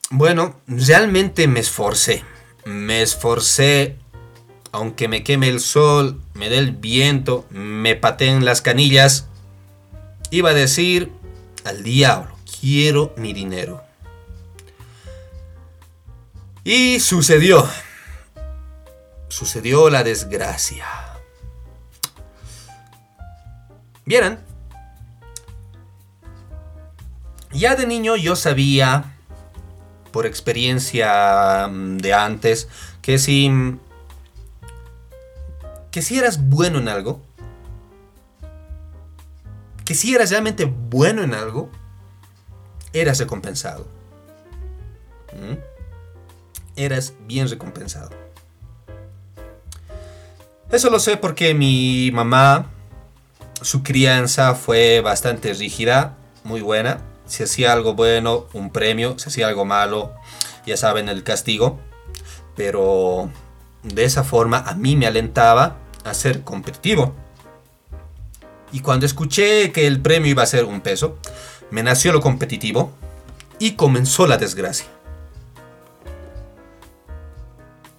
Bueno, 0.10 0.60
realmente 0.68 1.48
me 1.48 1.60
esforcé 1.60 2.24
me 2.66 3.04
esforcé, 3.04 3.96
aunque 4.72 5.08
me 5.08 5.24
queme 5.24 5.48
el 5.48 5.60
sol, 5.60 6.22
me 6.34 6.50
dé 6.50 6.58
el 6.58 6.72
viento, 6.72 7.46
me 7.52 7.96
pateen 7.96 8.44
las 8.44 8.62
canillas, 8.62 9.28
iba 10.32 10.50
a 10.50 10.54
decir 10.54 11.12
al 11.64 11.84
diablo, 11.84 12.35
quiero 12.66 13.14
mi 13.16 13.32
dinero. 13.32 13.84
Y 16.64 17.00
sucedió. 17.00 17.64
Sucedió 19.28 19.92
la 19.92 20.04
desgracia. 20.04 20.88
Vieran, 24.04 24.40
Ya 27.54 27.76
de 27.76 27.86
niño 27.86 28.16
yo 28.16 28.36
sabía, 28.36 29.16
por 30.12 30.26
experiencia 30.26 31.68
mm, 31.68 31.98
de 31.98 32.14
antes, 32.14 32.68
que 33.04 33.20
si, 33.20 33.78
que 35.92 36.02
si 36.02 36.18
eras 36.18 36.50
bueno 36.50 36.80
en 36.80 36.90
algo, 36.90 37.22
que 39.86 39.94
si 39.94 40.16
eras 40.16 40.32
realmente 40.32 40.66
bueno 40.66 41.22
en 41.24 41.36
algo, 41.36 41.70
eras 42.96 43.20
recompensado. 43.20 43.86
¿Mm? 45.34 45.58
Eras 46.76 47.14
bien 47.28 47.50
recompensado. 47.50 48.10
Eso 50.72 50.90
lo 50.90 51.00
sé 51.00 51.18
porque 51.18 51.54
mi 51.54 52.10
mamá, 52.12 52.68
su 53.62 53.84
crianza 53.84 54.56
fue 54.56 55.02
bastante 55.02 55.54
rígida, 55.54 56.18
muy 56.44 56.62
buena. 56.62 57.02
Si 57.28 57.44
hacía 57.44 57.74
algo 57.74 57.94
bueno, 57.94 58.48
un 58.54 58.72
premio. 58.72 59.18
Si 59.20 59.30
hacía 59.30 59.48
algo 59.48 59.66
malo, 59.66 60.14
ya 60.66 60.78
saben, 60.78 61.10
el 61.10 61.24
castigo. 61.24 61.80
Pero 62.56 63.30
de 63.84 64.06
esa 64.06 64.24
forma 64.24 64.60
a 64.60 64.74
mí 64.74 64.96
me 64.96 65.08
alentaba 65.08 65.78
a 66.04 66.14
ser 66.14 66.44
competitivo. 66.44 67.14
Y 68.72 68.80
cuando 68.80 69.06
escuché 69.06 69.72
que 69.72 69.88
el 69.88 70.02
premio 70.02 70.32
iba 70.32 70.44
a 70.44 70.48
ser 70.48 70.66
un 70.66 70.82
peso, 70.82 71.18
me 71.72 71.84
nació 71.84 72.14
lo 72.14 72.22
competitivo 72.22 72.92
y 73.60 73.72
comenzó 73.72 74.28
la 74.28 74.38
desgracia. 74.38 74.88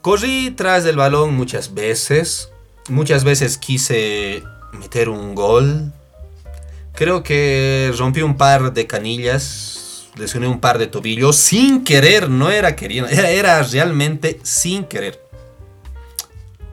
Corrí 0.02 0.52
tras 0.52 0.84
del 0.84 0.96
balón 0.96 1.34
muchas 1.34 1.74
veces, 1.74 2.50
muchas 2.88 3.24
veces 3.24 3.58
quise 3.58 4.42
meter 4.72 5.08
un 5.08 5.34
gol. 5.34 5.92
Creo 6.94 7.22
que 7.22 7.92
rompí 7.98 8.22
un 8.22 8.36
par 8.36 8.72
de 8.72 8.86
canillas, 8.86 10.08
lesioné 10.16 10.46
un 10.46 10.60
par 10.60 10.78
de 10.78 10.86
tobillos 10.86 11.36
sin 11.36 11.84
querer, 11.84 12.30
no 12.30 12.50
era 12.50 12.76
queriendo, 12.76 13.10
era, 13.10 13.62
realmente 13.62 14.38
sin 14.42 14.84
querer. 14.84 15.20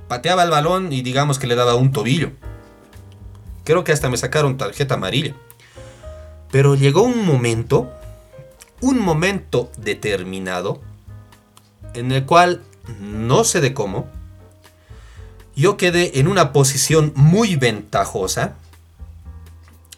Pateaba 0.08 0.44
el 0.44 0.52
balón 0.52 0.94
y 0.94 1.02
digamos 1.02 1.40
que 1.40 1.48
le 1.48 1.56
daba 1.56 1.76
un 1.76 1.92
tobillo. 1.92 2.32
Creo 3.64 3.84
que 3.84 3.94
hasta 3.94 4.10
me 4.10 4.18
sacaron 4.18 4.58
tarjeta 4.58 4.96
amarilla. 4.96 5.36
Pero 6.54 6.76
llegó 6.76 7.02
un 7.02 7.26
momento, 7.26 7.92
un 8.80 9.00
momento 9.00 9.72
determinado, 9.76 10.80
en 11.96 12.12
el 12.12 12.28
cual 12.28 12.62
no 13.02 13.44
sé 13.44 13.60
de 13.60 13.74
cómo, 13.74 14.08
yo 15.56 15.78
quedé 15.78 16.20
en 16.20 16.28
una 16.28 16.54
posición 16.54 17.12
muy 17.16 17.56
ventajosa 17.56 18.54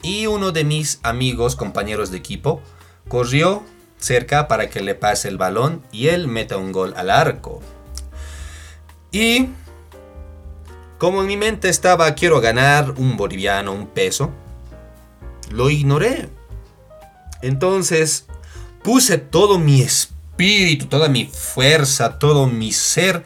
y 0.02 0.28
uno 0.28 0.54
de 0.54 0.64
mis 0.64 1.02
amigos, 1.04 1.58
compañeros 1.58 2.10
de 2.10 2.20
equipo, 2.20 2.62
corrió 3.10 3.62
cerca 3.98 4.48
para 4.48 4.70
que 4.70 4.80
le 4.80 4.96
pase 4.96 5.28
el 5.28 5.38
balón 5.38 5.84
y 5.92 6.08
él 6.08 6.30
meta 6.30 6.56
un 6.56 6.72
gol 6.72 6.94
al 6.96 7.10
arco. 7.10 7.62
Y 9.12 9.50
como 11.00 11.20
en 11.20 11.28
mi 11.28 11.36
mente 11.36 11.68
estaba 11.68 12.16
quiero 12.16 12.40
ganar 12.40 12.92
un 12.92 13.18
boliviano, 13.18 13.74
un 13.74 13.88
peso, 13.88 14.32
lo 15.52 15.70
ignoré. 15.70 16.30
Entonces 17.42 18.26
puse 18.84 19.18
todo 19.18 19.60
mi 19.60 19.82
espíritu, 19.82 20.86
toda 20.88 21.10
mi 21.10 21.26
fuerza, 21.26 22.20
todo 22.20 22.48
mi 22.48 22.72
ser 22.72 23.24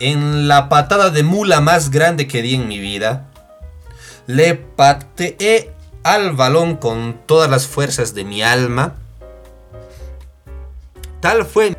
en 0.00 0.48
la 0.48 0.68
patada 0.68 1.10
de 1.10 1.22
mula 1.22 1.60
más 1.60 1.90
grande 1.90 2.26
que 2.26 2.42
di 2.42 2.54
en 2.54 2.68
mi 2.68 2.78
vida. 2.78 3.30
Le 4.26 4.54
pateé 4.54 5.72
al 6.02 6.32
balón 6.32 6.76
con 6.76 7.20
todas 7.26 7.50
las 7.50 7.66
fuerzas 7.66 8.14
de 8.14 8.24
mi 8.24 8.42
alma. 8.42 8.96
Tal 11.20 11.44
fue 11.44 11.76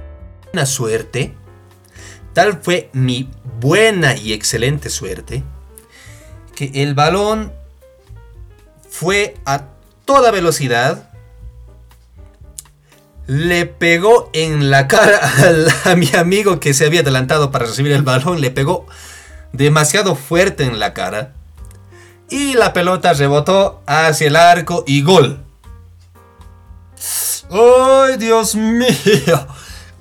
mi 0.54 0.66
suerte, 0.66 1.34
tal 2.34 2.62
fue 2.62 2.90
mi 2.94 3.30
buena 3.60 4.16
y 4.16 4.34
excelente 4.34 4.90
suerte, 4.90 5.44
que 6.56 6.72
el 6.76 6.94
balón 6.94 7.52
fue 8.90 9.36
a 9.46 9.66
toda 10.06 10.30
velocidad, 10.30 11.11
le 13.32 13.66
pegó 13.66 14.30
en 14.34 14.70
la 14.70 14.90
cara 14.90 15.22
a, 15.86 15.96
mi 15.96 16.10
amigo 16.18 16.60
que 16.60 16.74
se 16.74 16.86
había 16.86 17.00
adelantado 17.00 17.50
para 17.50 17.66
recibir 17.66 17.94
el 17.94 18.02
balón, 18.02 18.42
le 18.42 18.52
pegó 18.52 18.88
demasiado 19.54 20.18
fuerte 20.18 20.66
en 20.66 20.80
la 20.80 20.94
cara 20.94 21.34
y 22.30 22.56
la 22.56 22.74
pelota 22.74 23.14
rebotó 23.14 23.84
hacia 23.86 24.28
el 24.28 24.36
arco 24.36 24.84
y 24.86 25.02
gol. 25.02 25.40
¡Ay, 27.50 28.18
Dios 28.18 28.56
mío! 28.56 29.48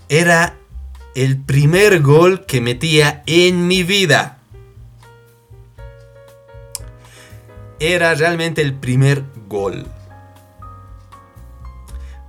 Era 0.08 0.56
el 1.14 1.40
primer 1.40 2.02
gol 2.02 2.46
que 2.46 2.60
metía 2.60 3.22
en 3.26 3.68
mi 3.68 3.84
vida. 3.84 4.38
Era 7.78 8.12
realmente 8.16 8.60
el 8.60 8.74
primer 8.74 9.22
gol. 9.46 9.86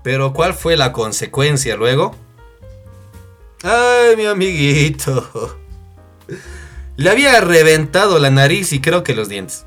Pero 0.03 0.33
¿cuál 0.33 0.53
fue 0.53 0.77
la 0.77 0.93
consecuencia 0.93 1.75
luego? 1.75 2.15
Ay, 3.63 4.15
mi 4.17 4.25
amiguito. 4.25 5.59
Le 6.97 7.09
había 7.09 7.39
reventado 7.41 8.19
la 8.19 8.29
nariz 8.29 8.73
y 8.73 8.81
creo 8.81 9.03
que 9.03 9.15
los 9.15 9.29
dientes. 9.29 9.65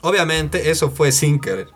Obviamente 0.00 0.70
eso 0.70 0.90
fue 0.90 1.12
sin 1.12 1.40
querer. 1.40 1.68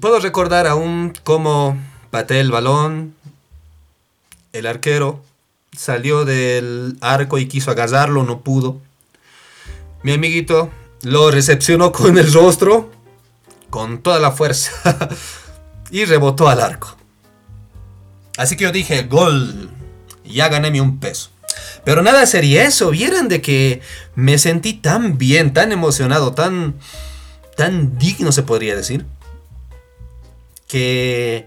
Puedo 0.00 0.20
recordar 0.20 0.66
aún 0.66 1.12
cómo 1.24 1.76
pateé 2.10 2.40
el 2.40 2.50
balón. 2.50 3.14
El 4.52 4.66
arquero 4.66 5.22
salió 5.76 6.24
del 6.24 6.96
arco 7.00 7.38
y 7.38 7.46
quiso 7.46 7.70
agarrarlo, 7.70 8.22
no 8.22 8.40
pudo. 8.40 8.80
Mi 10.02 10.12
amiguito 10.12 10.70
lo 11.04 11.30
recepcionó 11.30 11.92
con 11.92 12.18
el 12.18 12.32
rostro, 12.32 12.90
con 13.70 14.02
toda 14.02 14.18
la 14.18 14.32
fuerza, 14.32 14.72
y 15.90 16.04
rebotó 16.04 16.48
al 16.48 16.60
arco. 16.60 16.96
Así 18.36 18.56
que 18.56 18.64
yo 18.64 18.72
dije, 18.72 19.04
gol, 19.04 19.70
ya 20.24 20.48
gané 20.48 20.80
un 20.80 20.98
peso. 20.98 21.30
Pero 21.84 22.02
nada 22.02 22.26
sería 22.26 22.64
eso, 22.64 22.90
vieran 22.90 23.28
de 23.28 23.40
que 23.40 23.80
me 24.14 24.38
sentí 24.38 24.72
tan 24.72 25.18
bien, 25.18 25.52
tan 25.52 25.70
emocionado, 25.70 26.32
tan, 26.32 26.74
tan 27.56 27.98
digno 27.98 28.32
se 28.32 28.42
podría 28.42 28.74
decir, 28.74 29.06
que 30.66 31.46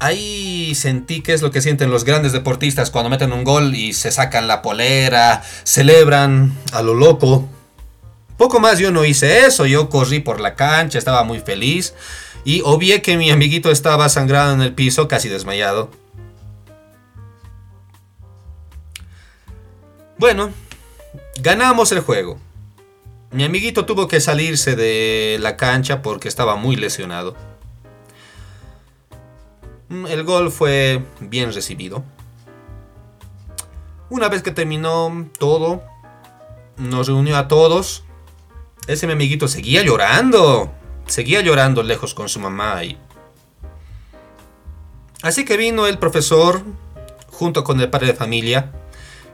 ahí 0.00 0.74
sentí 0.74 1.22
que 1.22 1.32
es 1.32 1.42
lo 1.42 1.50
que 1.50 1.62
sienten 1.62 1.90
los 1.90 2.04
grandes 2.04 2.32
deportistas 2.32 2.90
cuando 2.90 3.08
meten 3.08 3.32
un 3.32 3.44
gol 3.44 3.74
y 3.74 3.94
se 3.94 4.10
sacan 4.10 4.48
la 4.48 4.60
polera, 4.60 5.42
celebran 5.64 6.54
a 6.72 6.82
lo 6.82 6.94
loco. 6.94 7.48
Poco 8.38 8.60
más 8.60 8.78
yo 8.78 8.92
no 8.92 9.04
hice 9.04 9.46
eso, 9.46 9.66
yo 9.66 9.90
corrí 9.90 10.20
por 10.20 10.40
la 10.40 10.54
cancha, 10.54 10.96
estaba 10.96 11.24
muy 11.24 11.40
feliz 11.40 11.92
y 12.44 12.62
obvié 12.64 13.02
que 13.02 13.16
mi 13.16 13.32
amiguito 13.32 13.68
estaba 13.70 14.08
sangrado 14.08 14.54
en 14.54 14.62
el 14.62 14.72
piso, 14.74 15.08
casi 15.08 15.28
desmayado. 15.28 15.90
Bueno, 20.18 20.52
ganamos 21.42 21.90
el 21.90 22.00
juego. 22.00 22.38
Mi 23.32 23.42
amiguito 23.42 23.86
tuvo 23.86 24.06
que 24.06 24.20
salirse 24.20 24.76
de 24.76 25.38
la 25.40 25.56
cancha 25.56 26.00
porque 26.00 26.28
estaba 26.28 26.54
muy 26.54 26.76
lesionado. 26.76 27.36
Mm, 29.88 30.06
el 30.06 30.22
gol 30.22 30.52
fue 30.52 31.02
bien 31.18 31.52
recibido. 31.52 32.04
Una 34.10 34.28
vez 34.28 34.42
que 34.42 34.52
terminó 34.52 35.28
todo, 35.38 35.82
nos 36.76 37.08
reunió 37.08 37.36
a 37.36 37.48
todos 37.48 38.04
ese 38.88 39.06
mi 39.06 39.12
amiguito 39.12 39.46
seguía 39.46 39.82
llorando. 39.82 40.72
Seguía 41.06 41.42
llorando 41.42 41.82
lejos 41.82 42.14
con 42.14 42.28
su 42.28 42.40
mamá 42.40 42.82
y... 42.84 42.98
Así 45.22 45.44
que 45.44 45.56
vino 45.56 45.86
el 45.86 45.98
profesor 45.98 46.62
junto 47.30 47.64
con 47.64 47.80
el 47.80 47.90
padre 47.90 48.08
de 48.08 48.14
familia 48.14 48.72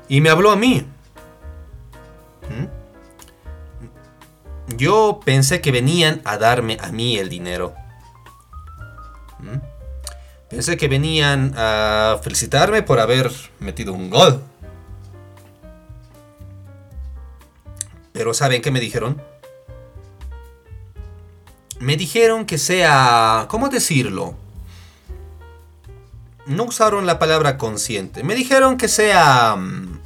y 0.09 0.21
me 0.21 0.31
habló 0.31 0.51
a 0.51 0.57
mí. 0.57 0.85
¿Mm? 2.51 2.67
Yo 4.77 5.21
pensé 5.25 5.61
que 5.61 5.71
venían 5.71 6.21
a 6.25 6.37
darme 6.37 6.77
a 6.81 6.91
mí 6.91 7.17
el 7.17 7.29
dinero. 7.29 7.75
¿Mm? 9.39 9.59
Pensé 10.49 10.77
que 10.77 10.89
venían 10.89 11.55
a 11.57 12.19
felicitarme 12.23 12.83
por 12.83 12.99
haber 12.99 13.31
metido 13.61 13.93
un 13.93 14.11
gol. 14.11 14.43
Pero 18.13 18.35
¿saben 18.35 18.63
qué 18.63 18.71
me 18.71 18.81
dijeron? 18.81 19.23
Me 21.85 21.99
dijeron 21.99 22.47
que 22.47 22.57
sea, 22.57 23.47
¿cómo 23.49 23.69
decirlo? 23.69 24.35
No 26.47 26.65
usaron 26.65 27.05
la 27.05 27.19
palabra 27.19 27.59
consciente. 27.59 28.25
Me 28.25 28.35
dijeron 28.35 28.79
que 28.79 28.89
sea... 28.89 29.55
Mm, 29.57 30.01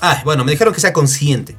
ah, 0.00 0.22
bueno, 0.24 0.44
me 0.44 0.52
dijeron 0.52 0.72
que 0.72 0.80
sea 0.80 0.92
consciente. 0.92 1.56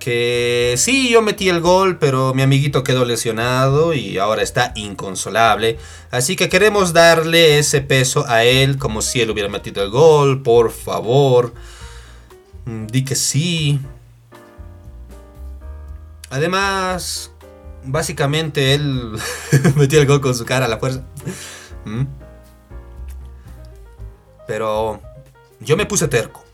que 0.00 0.74
sí, 0.76 1.08
yo 1.10 1.22
metí 1.22 1.48
el 1.48 1.60
gol, 1.60 1.98
pero 1.98 2.34
mi 2.34 2.42
amiguito 2.42 2.84
quedó 2.84 3.04
lesionado 3.04 3.94
y 3.94 4.18
ahora 4.18 4.42
está 4.42 4.72
inconsolable. 4.74 5.78
Así 6.10 6.36
que 6.36 6.48
queremos 6.48 6.92
darle 6.92 7.58
ese 7.58 7.80
peso 7.80 8.24
a 8.28 8.44
él 8.44 8.76
como 8.78 9.02
si 9.02 9.20
él 9.20 9.30
hubiera 9.30 9.48
metido 9.48 9.82
el 9.84 9.90
gol, 9.90 10.42
por 10.42 10.72
favor. 10.72 11.54
Mm, 12.64 12.86
di 12.86 13.04
que 13.04 13.14
sí. 13.14 13.80
Además, 16.30 17.30
básicamente 17.86 18.74
él 18.74 19.12
metió 19.76 20.00
el 20.00 20.06
gol 20.06 20.20
con 20.20 20.34
su 20.34 20.44
cara 20.44 20.66
a 20.66 20.68
la 20.68 20.78
fuerza. 20.78 21.02
Mm. 21.84 22.04
Pero 24.46 25.00
yo 25.60 25.76
me 25.76 25.86
puse 25.86 26.08
terco. 26.08 26.44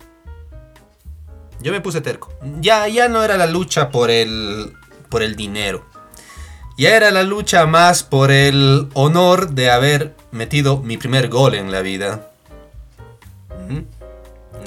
Yo 1.61 1.73
me 1.73 1.81
puse 1.81 2.01
terco. 2.01 2.33
Ya, 2.61 2.88
ya 2.88 3.09
no 3.09 3.23
era 3.23 3.37
la 3.37 3.47
lucha 3.47 3.90
por 3.90 4.11
el, 4.11 4.73
por 5.09 5.23
el 5.23 5.37
dinero. 5.37 5.85
Ya 6.77 6.97
era 6.97 7.11
la 7.11 7.23
lucha 7.23 7.66
más 7.66 8.03
por 8.03 8.31
el 8.31 8.88
honor 8.95 9.51
de 9.51 9.71
haber 9.71 10.16
metido 10.31 10.79
mi 10.79 10.97
primer 10.97 11.29
gol 11.29 11.55
en 11.55 11.71
la 11.71 11.83
vida. 11.83 12.29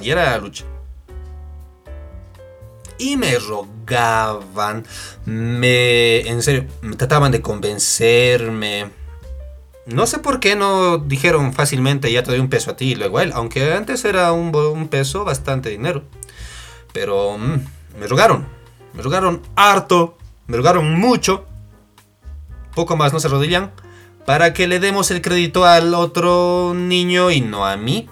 Y 0.01 0.09
era 0.11 0.31
la 0.31 0.37
lucha. 0.37 0.65
Y 2.97 3.17
me 3.17 3.37
rogaban, 3.39 4.85
me, 5.25 6.21
en 6.21 6.41
serio, 6.41 6.65
trataban 6.97 7.31
de 7.31 7.41
convencerme. 7.41 8.89
No 9.85 10.07
sé 10.07 10.19
por 10.19 10.39
qué 10.39 10.55
no 10.55 10.97
dijeron 10.97 11.53
fácilmente 11.53 12.11
ya 12.11 12.23
te 12.23 12.31
doy 12.31 12.39
un 12.39 12.49
peso 12.49 12.71
a 12.71 12.75
ti 12.75 12.91
y 12.91 12.95
luego 12.95 13.19
a 13.19 13.23
él, 13.23 13.31
aunque 13.35 13.73
antes 13.73 14.03
era 14.03 14.31
un, 14.31 14.55
un 14.55 14.87
peso 14.87 15.25
bastante 15.25 15.69
dinero. 15.69 16.03
Pero 16.91 17.37
mm, 17.37 17.99
me 17.99 18.07
rogaron, 18.07 18.47
me 18.93 19.03
rogaron 19.03 19.41
harto, 19.55 20.17
me 20.47 20.57
rogaron 20.57 20.97
mucho. 20.99 21.45
Poco 22.73 22.95
más 22.95 23.13
no 23.13 23.19
se 23.19 23.27
rodillan. 23.27 23.71
Para 24.25 24.53
que 24.53 24.67
le 24.67 24.79
demos 24.79 25.11
el 25.11 25.21
crédito 25.21 25.65
al 25.65 25.93
otro 25.93 26.73
niño 26.75 27.29
y 27.29 27.41
no 27.41 27.65
a 27.65 27.77
mí. 27.77 28.09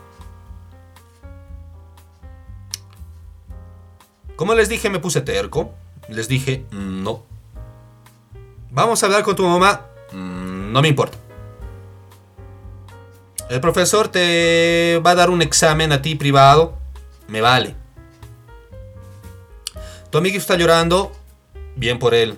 Como 4.35 4.55
les 4.55 4.69
dije, 4.69 4.89
me 4.89 4.99
puse 4.99 5.21
terco. 5.21 5.73
Les 6.07 6.27
dije, 6.27 6.65
no. 6.71 7.23
Vamos 8.71 9.01
a 9.01 9.05
hablar 9.05 9.23
con 9.23 9.35
tu 9.35 9.47
mamá. 9.47 9.85
Mm, 10.11 10.71
no 10.71 10.81
me 10.81 10.87
importa. 10.87 11.17
El 13.49 13.61
profesor 13.61 14.07
te 14.07 14.99
va 15.05 15.11
a 15.11 15.15
dar 15.15 15.29
un 15.29 15.41
examen 15.41 15.91
a 15.91 16.01
ti 16.01 16.15
privado. 16.15 16.73
Me 17.27 17.41
vale. 17.41 17.75
Tu 20.09 20.17
amigo 20.17 20.37
está 20.37 20.55
llorando. 20.55 21.11
Bien 21.75 21.99
por 21.99 22.13
él. 22.13 22.37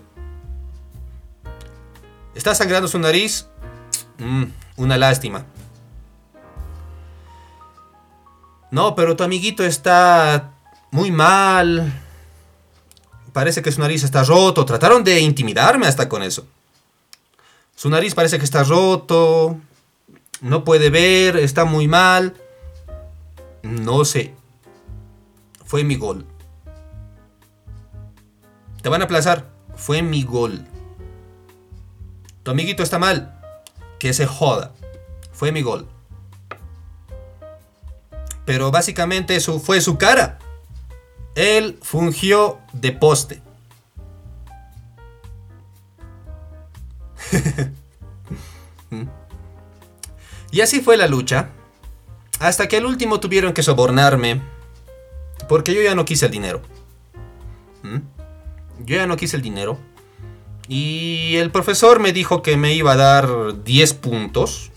¿Está 2.34 2.54
sangrando 2.54 2.88
su 2.88 3.00
nariz? 3.00 3.48
Mm, 4.18 4.46
una 4.78 4.98
lástima. 4.98 5.46
No, 8.72 8.94
pero 8.96 9.16
tu 9.16 9.24
amiguito 9.24 9.64
está 9.64 10.55
muy 10.96 11.12
mal. 11.12 11.92
Parece 13.34 13.62
que 13.62 13.70
su 13.74 13.82
nariz 13.82 14.04
está 14.04 14.24
roto. 14.24 14.66
Trataron 14.66 15.04
de 15.04 15.20
intimidarme 15.20 15.88
hasta 15.88 16.08
con 16.08 16.24
eso. 16.24 16.48
Su 17.76 17.90
nariz 17.90 18.16
parece 18.16 18.40
que 18.40 18.46
está 18.46 18.64
roto. 18.64 19.60
No 20.40 20.64
puede 20.64 20.90
ver. 20.90 21.36
Está 21.36 21.66
muy 21.66 21.90
mal. 21.90 22.34
No 23.62 24.06
sé. 24.06 24.34
Fue 25.66 25.84
mi 25.84 25.98
gol. 25.98 26.26
Te 28.82 28.88
van 28.88 29.02
a 29.02 29.06
aplazar. 29.06 29.50
Fue 29.76 30.02
mi 30.02 30.24
gol. 30.24 30.66
Tu 32.44 32.52
amiguito 32.52 32.84
está 32.84 33.00
mal. 33.00 33.38
Que 34.00 34.14
se 34.14 34.26
joda. 34.26 34.72
Fue 35.34 35.52
mi 35.52 35.62
gol. 35.62 35.90
Pero 38.46 38.72
básicamente 38.72 39.36
eso 39.36 39.60
fue 39.60 39.82
su 39.82 39.98
cara. 39.98 40.40
Él 41.36 41.78
fungió 41.82 42.60
de 42.74 42.92
poste. 42.94 43.42
y 50.52 50.62
así 50.62 50.82
fue 50.82 50.98
la 50.98 51.08
lucha. 51.08 51.50
Hasta 52.40 52.68
que 52.68 52.78
al 52.78 52.86
último 52.86 53.20
tuvieron 53.20 53.54
que 53.54 53.64
sobornarme. 53.64 54.42
Porque 55.48 55.74
yo 55.74 55.82
ya 55.82 55.96
no 55.96 56.06
quise 56.06 56.28
el 56.28 56.32
dinero. 56.32 56.62
¿Mm? 57.84 57.98
Yo 58.86 58.96
ya 58.96 59.08
no 59.08 59.18
quise 59.18 59.36
el 59.36 59.42
dinero. 59.42 59.78
Y 60.68 61.36
el 61.36 61.52
profesor 61.52 62.00
me 62.00 62.14
dijo 62.14 62.42
que 62.42 62.58
me 62.58 62.74
iba 62.74 62.94
a 62.94 62.96
dar 62.96 63.64
10 63.64 63.94
puntos. 63.96 64.72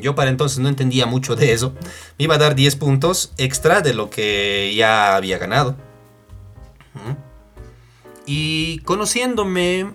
Yo 0.00 0.14
para 0.14 0.30
entonces 0.30 0.58
no 0.58 0.68
entendía 0.68 1.06
mucho 1.06 1.36
de 1.36 1.52
eso. 1.52 1.74
Me 2.18 2.24
iba 2.24 2.34
a 2.34 2.38
dar 2.38 2.54
10 2.54 2.76
puntos 2.76 3.32
extra 3.36 3.80
de 3.80 3.94
lo 3.94 4.10
que 4.10 4.74
ya 4.74 5.16
había 5.16 5.38
ganado. 5.38 5.76
Y 8.26 8.78
conociéndome, 8.80 9.92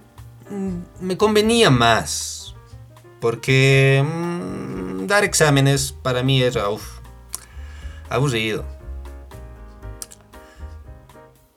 mm, 0.49 0.77
me 1.01 1.17
convenía 1.17 1.69
más. 1.69 2.55
Porque 3.19 4.03
mm, 4.05 5.07
dar 5.07 5.23
exámenes 5.23 5.91
para 5.91 6.23
mí 6.23 6.41
era 6.41 6.65
aburrido. 8.09 8.65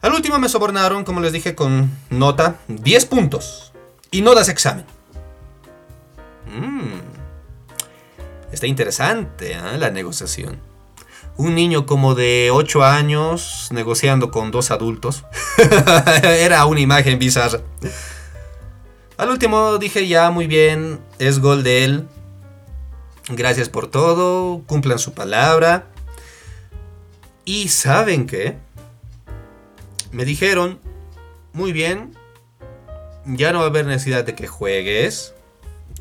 Al 0.00 0.12
último 0.12 0.38
me 0.40 0.48
sobornaron, 0.48 1.04
como 1.04 1.20
les 1.20 1.32
dije, 1.32 1.54
con 1.54 1.90
nota 2.10 2.56
10 2.66 3.06
puntos. 3.06 3.72
Y 4.10 4.22
no 4.22 4.34
das 4.34 4.48
examen. 4.48 4.84
Mm. 6.46 7.11
Está 8.52 8.66
interesante 8.66 9.52
¿eh? 9.52 9.78
la 9.78 9.90
negociación. 9.90 10.60
Un 11.36 11.54
niño 11.54 11.86
como 11.86 12.14
de 12.14 12.50
8 12.52 12.84
años 12.84 13.68
negociando 13.72 14.30
con 14.30 14.50
dos 14.50 14.70
adultos. 14.70 15.24
Era 16.22 16.66
una 16.66 16.80
imagen 16.80 17.18
bizarra. 17.18 17.60
Al 19.16 19.30
último 19.30 19.78
dije 19.78 20.06
ya, 20.06 20.30
muy 20.30 20.46
bien, 20.46 21.00
es 21.18 21.38
gol 21.38 21.62
de 21.62 21.84
él. 21.84 22.08
Gracias 23.28 23.68
por 23.68 23.86
todo, 23.86 24.62
cumplan 24.66 24.98
su 24.98 25.14
palabra. 25.14 25.86
Y 27.44 27.68
saben 27.68 28.26
qué? 28.26 28.58
Me 30.10 30.24
dijeron, 30.24 30.80
muy 31.52 31.72
bien, 31.72 32.14
ya 33.24 33.52
no 33.52 33.60
va 33.60 33.64
a 33.64 33.68
haber 33.68 33.86
necesidad 33.86 34.24
de 34.24 34.34
que 34.34 34.46
juegues. 34.46 35.34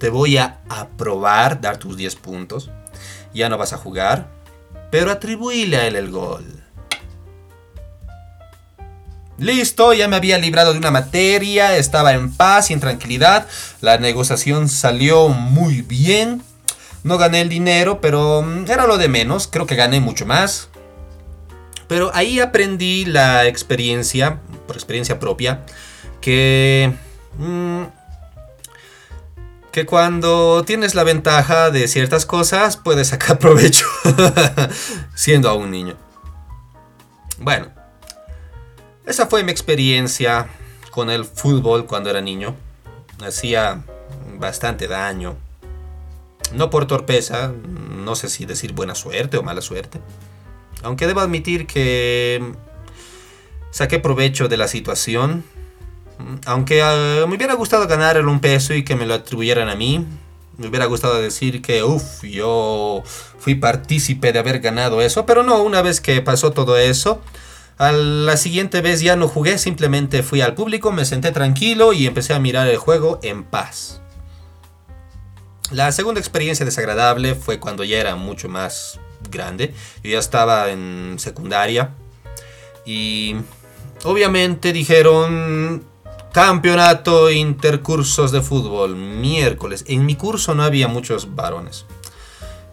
Te 0.01 0.09
voy 0.09 0.37
a 0.37 0.57
aprobar, 0.67 1.61
dar 1.61 1.77
tus 1.77 1.95
10 1.95 2.15
puntos. 2.15 2.71
Ya 3.35 3.49
no 3.49 3.59
vas 3.59 3.71
a 3.71 3.77
jugar, 3.77 4.31
pero 4.89 5.11
atribuíle 5.11 5.77
a 5.77 5.85
él 5.85 5.95
el 5.95 6.09
gol. 6.09 6.43
Listo, 9.37 9.93
ya 9.93 10.07
me 10.07 10.15
había 10.15 10.39
librado 10.39 10.73
de 10.73 10.79
una 10.79 10.89
materia, 10.89 11.77
estaba 11.77 12.13
en 12.13 12.33
paz 12.33 12.71
y 12.71 12.73
en 12.73 12.79
tranquilidad. 12.79 13.47
La 13.79 13.99
negociación 13.99 14.69
salió 14.69 15.27
muy 15.27 15.83
bien. 15.83 16.41
No 17.03 17.19
gané 17.19 17.41
el 17.41 17.49
dinero, 17.49 18.01
pero 18.01 18.41
mm, 18.41 18.71
era 18.71 18.87
lo 18.87 18.97
de 18.97 19.07
menos. 19.07 19.47
Creo 19.47 19.67
que 19.67 19.75
gané 19.75 19.99
mucho 19.99 20.25
más. 20.25 20.69
Pero 21.87 22.09
ahí 22.15 22.39
aprendí 22.39 23.05
la 23.05 23.45
experiencia, 23.45 24.39
por 24.65 24.75
experiencia 24.77 25.19
propia, 25.19 25.63
que... 26.21 26.91
Mm, 27.37 28.00
que 29.71 29.85
cuando 29.85 30.63
tienes 30.65 30.95
la 30.95 31.03
ventaja 31.03 31.71
de 31.71 31.87
ciertas 31.87 32.25
cosas, 32.25 32.77
puedes 32.77 33.09
sacar 33.09 33.39
provecho 33.39 33.85
siendo 35.15 35.49
aún 35.49 35.71
niño. 35.71 35.95
Bueno, 37.39 37.69
esa 39.05 39.27
fue 39.27 39.43
mi 39.43 39.51
experiencia 39.51 40.47
con 40.91 41.09
el 41.09 41.25
fútbol 41.25 41.85
cuando 41.85 42.09
era 42.09 42.21
niño. 42.21 42.55
Hacía 43.25 43.83
bastante 44.37 44.87
daño. 44.87 45.35
No 46.53 46.69
por 46.69 46.85
torpeza, 46.85 47.51
no 47.51 48.15
sé 48.15 48.29
si 48.29 48.45
decir 48.45 48.73
buena 48.73 48.93
suerte 48.93 49.37
o 49.37 49.43
mala 49.43 49.61
suerte. 49.61 50.01
Aunque 50.83 51.07
debo 51.07 51.21
admitir 51.21 51.65
que 51.65 52.53
saqué 53.71 53.99
provecho 53.99 54.47
de 54.47 54.57
la 54.57 54.67
situación. 54.67 55.43
Aunque 56.45 56.81
ah, 56.81 57.25
me 57.27 57.35
hubiera 57.35 57.53
gustado 57.53 57.87
ganar 57.87 58.17
el 58.17 58.27
un 58.27 58.39
peso 58.39 58.73
y 58.73 58.83
que 58.83 58.95
me 58.95 59.05
lo 59.05 59.13
atribuyeran 59.13 59.69
a 59.69 59.75
mí. 59.75 60.05
Me 60.57 60.67
hubiera 60.67 60.85
gustado 60.85 61.21
decir 61.21 61.61
que, 61.61 61.83
uff, 61.83 62.23
yo 62.23 63.03
fui 63.39 63.55
partícipe 63.55 64.31
de 64.31 64.39
haber 64.39 64.59
ganado 64.59 65.01
eso. 65.01 65.25
Pero 65.25 65.43
no, 65.43 65.61
una 65.63 65.81
vez 65.81 66.01
que 66.01 66.21
pasó 66.21 66.51
todo 66.51 66.77
eso, 66.77 67.21
a 67.77 67.91
la 67.91 68.37
siguiente 68.37 68.81
vez 68.81 69.01
ya 69.01 69.15
no 69.15 69.27
jugué, 69.27 69.57
simplemente 69.57 70.21
fui 70.21 70.41
al 70.41 70.53
público, 70.53 70.91
me 70.91 71.03
senté 71.03 71.31
tranquilo 71.31 71.93
y 71.93 72.05
empecé 72.05 72.33
a 72.33 72.39
mirar 72.39 72.67
el 72.67 72.77
juego 72.77 73.19
en 73.23 73.43
paz. 73.43 74.01
La 75.71 75.91
segunda 75.91 76.19
experiencia 76.19 76.65
desagradable 76.65 77.33
fue 77.33 77.59
cuando 77.59 77.83
ya 77.83 77.97
era 77.97 78.15
mucho 78.15 78.49
más 78.49 78.99
grande. 79.31 79.73
Yo 80.03 80.11
ya 80.11 80.19
estaba 80.19 80.69
en 80.69 81.15
secundaria 81.17 81.91
y 82.85 83.37
obviamente 84.03 84.73
dijeron 84.73 85.83
campeonato 86.31 87.29
intercursos 87.29 88.31
de 88.31 88.41
fútbol, 88.41 88.95
miércoles. 88.95 89.83
En 89.87 90.05
mi 90.05 90.15
curso 90.15 90.55
no 90.55 90.63
había 90.63 90.87
muchos 90.87 91.35
varones 91.35 91.85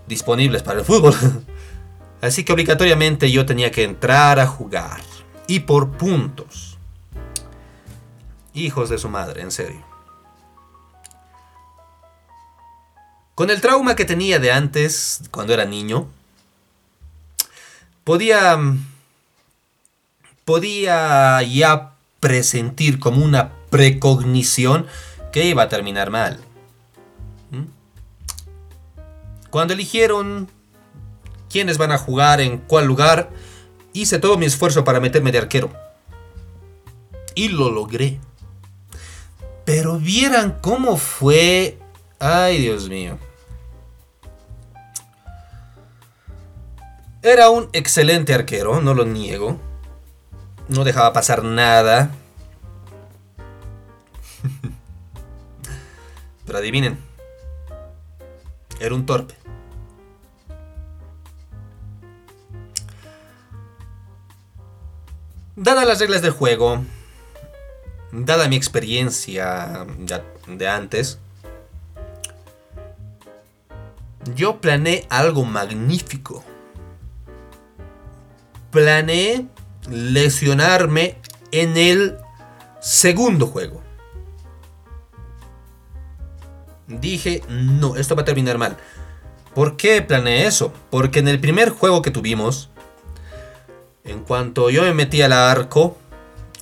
disponibles 0.06 0.62
para 0.62 0.80
el 0.80 0.84
fútbol. 0.84 1.14
Así 2.20 2.44
que 2.44 2.52
obligatoriamente 2.52 3.30
yo 3.30 3.46
tenía 3.46 3.70
que 3.70 3.84
entrar 3.84 4.40
a 4.40 4.46
jugar. 4.46 5.00
Y 5.46 5.60
por 5.60 5.90
puntos. 5.92 6.78
Hijos 8.54 8.90
de 8.90 8.98
su 8.98 9.08
madre, 9.08 9.42
en 9.42 9.50
serio. 9.50 9.84
Con 13.34 13.50
el 13.50 13.60
trauma 13.60 13.94
que 13.94 14.04
tenía 14.04 14.40
de 14.40 14.50
antes, 14.50 15.22
cuando 15.30 15.54
era 15.54 15.64
niño, 15.64 16.08
podía 18.02 18.58
podía 20.44 21.42
ya 21.42 21.97
presentir 22.20 22.98
como 22.98 23.24
una 23.24 23.52
precognición 23.70 24.86
que 25.32 25.44
iba 25.44 25.62
a 25.62 25.68
terminar 25.68 26.10
mal. 26.10 26.40
¿Mm? 27.50 27.64
Cuando 29.50 29.74
eligieron 29.74 30.48
quiénes 31.50 31.78
van 31.78 31.92
a 31.92 31.98
jugar 31.98 32.40
en 32.40 32.58
cuál 32.58 32.86
lugar, 32.86 33.30
hice 33.92 34.18
todo 34.18 34.36
mi 34.36 34.46
esfuerzo 34.46 34.84
para 34.84 35.00
meterme 35.00 35.32
de 35.32 35.38
arquero. 35.38 35.70
Y 37.34 37.48
lo 37.48 37.70
logré. 37.70 38.20
Pero 39.64 39.98
vieran 39.98 40.58
cómo 40.60 40.96
fue... 40.96 41.78
Ay, 42.18 42.58
Dios 42.58 42.88
mío. 42.88 43.18
Era 47.22 47.50
un 47.50 47.68
excelente 47.72 48.34
arquero, 48.34 48.80
no 48.80 48.94
lo 48.94 49.04
niego. 49.04 49.60
No 50.68 50.84
dejaba 50.84 51.12
pasar 51.12 51.44
nada. 51.44 52.10
Pero 56.46 56.58
adivinen. 56.58 56.98
Era 58.80 58.94
un 58.94 59.06
torpe. 59.06 59.34
Dadas 65.60 65.88
las 65.88 65.98
reglas 65.98 66.22
del 66.22 66.30
juego, 66.30 66.84
dada 68.12 68.46
mi 68.46 68.54
experiencia 68.54 69.86
de 70.46 70.68
antes, 70.68 71.18
yo 74.36 74.60
planeé 74.60 75.04
algo 75.10 75.44
magnífico. 75.44 76.44
Planeé 78.70 79.48
lesionarme 79.90 81.16
en 81.52 81.76
el 81.76 82.18
segundo 82.80 83.46
juego. 83.46 83.82
Dije, 86.86 87.42
no, 87.48 87.96
esto 87.96 88.16
va 88.16 88.22
a 88.22 88.24
terminar 88.24 88.58
mal. 88.58 88.76
¿Por 89.54 89.76
qué 89.76 90.02
planeé 90.02 90.46
eso? 90.46 90.72
Porque 90.90 91.18
en 91.18 91.28
el 91.28 91.40
primer 91.40 91.70
juego 91.70 92.00
que 92.00 92.10
tuvimos, 92.10 92.70
en 94.04 94.20
cuanto 94.24 94.70
yo 94.70 94.82
me 94.82 94.94
metí 94.94 95.20
al 95.20 95.32
arco, 95.32 95.96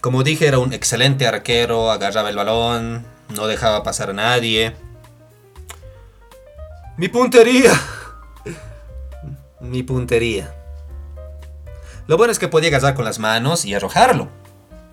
como 0.01 0.23
dije, 0.23 0.47
era 0.47 0.59
un 0.59 0.73
excelente 0.73 1.27
arquero, 1.27 1.91
agarraba 1.91 2.31
el 2.31 2.37
balón, 2.37 3.07
no 3.35 3.47
dejaba 3.47 3.83
pasar 3.83 4.11
a 4.11 4.15
nadie. 4.15 4.75
Mi 6.97 7.09
puntería. 7.09 7.73
Mi 9.61 9.83
puntería. 9.83 10.55
Lo 12.07 12.17
bueno 12.17 12.33
es 12.33 12.39
que 12.39 12.49
podía 12.49 12.69
agarrar 12.69 12.95
con 12.95 13.05
las 13.05 13.19
manos 13.19 13.65
y 13.65 13.75
arrojarlo. 13.75 14.29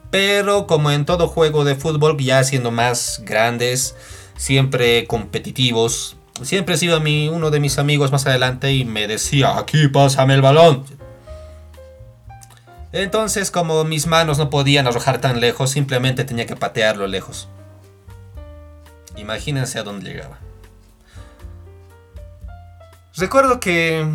Pero 0.10 0.68
como 0.68 0.92
en 0.92 1.06
todo 1.06 1.28
juego 1.28 1.64
de 1.64 1.76
fútbol, 1.76 2.18
ya 2.18 2.44
siendo 2.44 2.72
más 2.72 3.22
grandes, 3.26 3.96
siempre 4.36 5.08
competitivos, 5.08 6.18
siempre 6.42 6.76
he 6.76 6.78
sido 6.78 7.00
uno 7.00 7.52
de 7.52 7.60
mis 7.60 7.78
amigos 7.78 8.12
más 8.12 8.26
adelante 8.26 8.74
y 8.74 8.86
me 8.86 9.08
decía, 9.08 9.58
aquí 9.58 9.88
pásame 9.88 10.34
el 10.34 10.42
balón. 10.42 10.86
Entonces, 12.92 13.50
como 13.50 13.84
mis 13.84 14.06
manos 14.06 14.38
no 14.38 14.52
podían 14.52 14.86
arrojar 14.86 15.20
tan 15.20 15.40
lejos, 15.40 15.72
simplemente 15.72 16.26
tenía 16.26 16.46
que 16.46 16.56
patearlo 16.56 17.08
lejos. 17.08 17.48
Imagínense 19.18 19.80
a 19.80 19.84
dónde 19.84 20.12
llegaba. 20.12 20.40
Recuerdo 23.16 23.60
que 23.60 24.06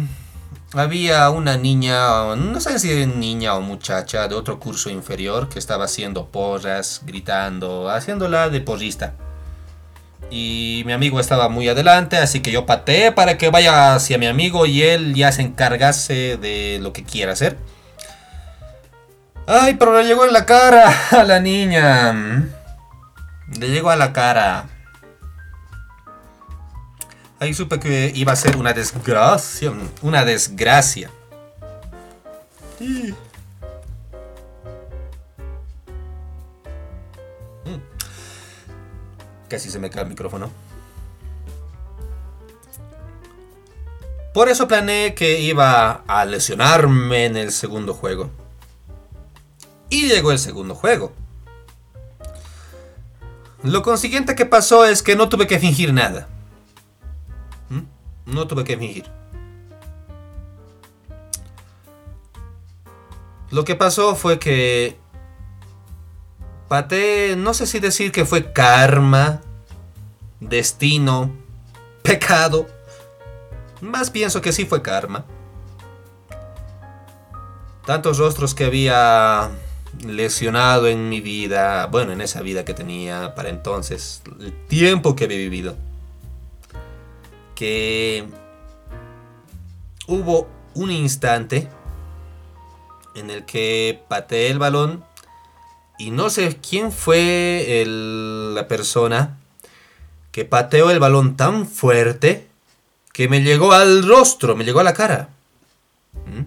había 0.75 1.31
una 1.31 1.57
niña, 1.57 2.35
no 2.37 2.61
sé 2.61 2.79
si 2.79 3.07
niña 3.07 3.55
o 3.55 3.61
muchacha 3.61 4.29
de 4.29 4.35
otro 4.35 4.61
curso 4.61 4.91
inferior 4.91 5.49
que 5.49 5.59
estaba 5.59 5.85
haciendo 5.85 6.27
porras, 6.27 7.03
gritando, 7.05 7.89
haciéndola 7.89 8.51
de 8.51 8.61
porrista. 8.61 9.15
Y 10.31 10.83
mi 10.85 10.93
amigo 10.93 11.21
estaba 11.21 11.49
muy 11.49 11.69
adelante, 11.69 12.19
así 12.19 12.41
que 12.41 12.51
yo 12.51 12.67
pateé 12.67 13.13
para 13.13 13.39
que 13.39 13.49
vaya 13.49 13.95
hacia 13.95 14.19
mi 14.19 14.27
amigo 14.27 14.67
y 14.67 14.83
él 14.83 15.15
ya 15.15 15.33
se 15.33 15.43
encargase 15.43 16.37
de 16.37 16.79
lo 16.83 16.93
que 16.93 17.03
quiera 17.03 17.33
hacer. 17.33 17.57
Ay, 19.47 19.77
pero 19.79 19.97
le 19.97 20.07
llegó 20.07 20.27
en 20.27 20.35
la 20.35 20.45
cara 20.45 20.93
a 21.11 21.25
la 21.25 21.41
niña. 21.41 22.13
Le 23.59 23.69
llegó 23.69 23.89
a 23.89 23.97
la 23.97 24.13
cara. 24.13 24.67
Ahí 27.41 27.55
supe 27.55 27.79
que 27.79 28.11
iba 28.15 28.33
a 28.33 28.37
ser 28.37 28.57
una 28.57 28.73
desgracia. 28.73 29.73
Una 30.03 30.25
desgracia. 30.25 31.11
Mm. 32.81 33.13
Casi 39.49 39.71
se 39.71 39.79
me 39.79 39.89
cae 39.89 40.03
el 40.03 40.09
micrófono. 40.09 40.51
Por 44.35 44.49
eso 44.49 44.69
planeé 44.69 45.15
que 45.15 45.41
iba 45.41 46.03
a 46.07 46.25
lesionarme 46.25 47.25
en 47.25 47.37
el 47.37 47.53
segundo 47.53 47.95
juego. 47.95 48.31
Y 49.89 50.09
llegó 50.09 50.33
el 50.33 50.39
segundo 50.39 50.75
juego. 50.75 51.13
Lo 53.63 53.83
consiguiente 53.83 54.35
que 54.35 54.45
pasó 54.45 54.85
es 54.85 55.03
que 55.03 55.17
no 55.17 55.29
tuve 55.29 55.47
que 55.47 55.59
fingir 55.59 55.93
nada. 55.93 56.29
No 58.29 58.47
tuve 58.47 58.65
que 58.65 58.77
fingir. 58.77 59.11
Lo 63.51 63.65
que 63.65 63.75
pasó 63.75 64.15
fue 64.15 64.39
que 64.39 64.99
Paté, 66.69 67.35
no 67.37 67.55
sé 67.55 67.67
si 67.67 67.81
decir 67.81 68.13
que 68.13 68.27
fue 68.27 68.53
karma, 68.53 69.41
destino, 70.39 71.35
pecado. 72.03 72.67
Más 73.81 74.11
pienso 74.11 74.43
que 74.43 74.53
sí 74.53 74.67
fue 74.67 74.83
karma. 74.83 75.25
Tantos 77.87 78.19
rostros 78.19 78.55
que 78.55 78.67
había 78.67 79.51
lesionado 80.05 80.87
en 80.89 81.09
mi 81.09 81.23
vida, 81.23 81.87
bueno, 81.87 82.13
en 82.13 82.21
esa 82.21 82.43
vida 82.43 82.67
que 82.67 82.75
tenía 82.75 83.35
para 83.35 83.49
entonces, 83.49 84.21
el 84.39 84.53
tiempo 84.67 85.17
que 85.17 85.25
había 85.25 85.39
vivido 85.39 85.88
que 87.59 88.25
hubo 90.07 90.47
un 90.75 90.93
instante 90.93 91.69
en 93.17 93.31
el 93.31 93.45
que 93.47 94.01
pateé 94.07 94.53
el 94.53 94.61
balón 94.61 95.03
y 95.99 96.13
no 96.13 96.31
sé 96.31 96.57
quién 96.57 96.93
fue 96.93 97.85
la 97.85 98.69
persona 98.69 99.39
que 100.31 100.45
pateó 100.45 100.93
el 100.93 101.01
balón 101.01 101.37
tan 101.37 101.67
fuerte 101.67 102.47
que 103.13 103.29
me 103.29 103.43
llegó 103.43 103.73
al 103.73 104.07
rostro, 104.07 104.55
me 104.55 104.63
llegó 104.63 104.79
a 104.79 104.85
la 104.85 104.95
cara. 104.95 105.31
¿Mm? 106.13 106.45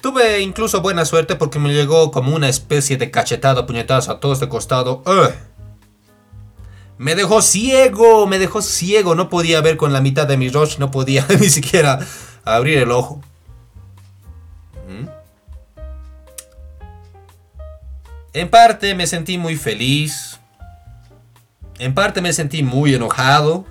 Tuve 0.00 0.40
incluso 0.40 0.80
buena 0.80 1.04
suerte 1.04 1.36
porque 1.36 1.60
me 1.60 1.72
llegó 1.72 2.10
como 2.10 2.34
una 2.34 2.48
especie 2.48 2.96
de 2.96 3.12
cachetado, 3.12 3.64
puñetazo 3.64 4.10
a 4.10 4.18
todos 4.18 4.40
de 4.40 4.48
costado. 4.48 5.04
Me 6.96 7.14
dejó 7.14 7.42
ciego, 7.42 8.26
me 8.26 8.38
dejó 8.38 8.62
ciego. 8.62 9.14
No 9.14 9.28
podía 9.28 9.60
ver 9.60 9.76
con 9.76 9.92
la 9.92 10.00
mitad 10.00 10.26
de 10.26 10.36
mi 10.36 10.48
rush, 10.48 10.78
no 10.78 10.90
podía 10.90 11.26
ni 11.40 11.48
siquiera 11.48 11.98
abrir 12.44 12.78
el 12.78 12.90
ojo. 12.90 13.20
¿Mm? 14.88 15.08
En 18.32 18.48
parte 18.48 18.94
me 18.94 19.06
sentí 19.06 19.38
muy 19.38 19.56
feliz. 19.56 20.38
En 21.78 21.94
parte 21.94 22.20
me 22.20 22.32
sentí 22.32 22.62
muy 22.62 22.94
enojado. 22.94 23.66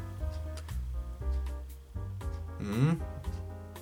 ¿Mm? 2.60 2.98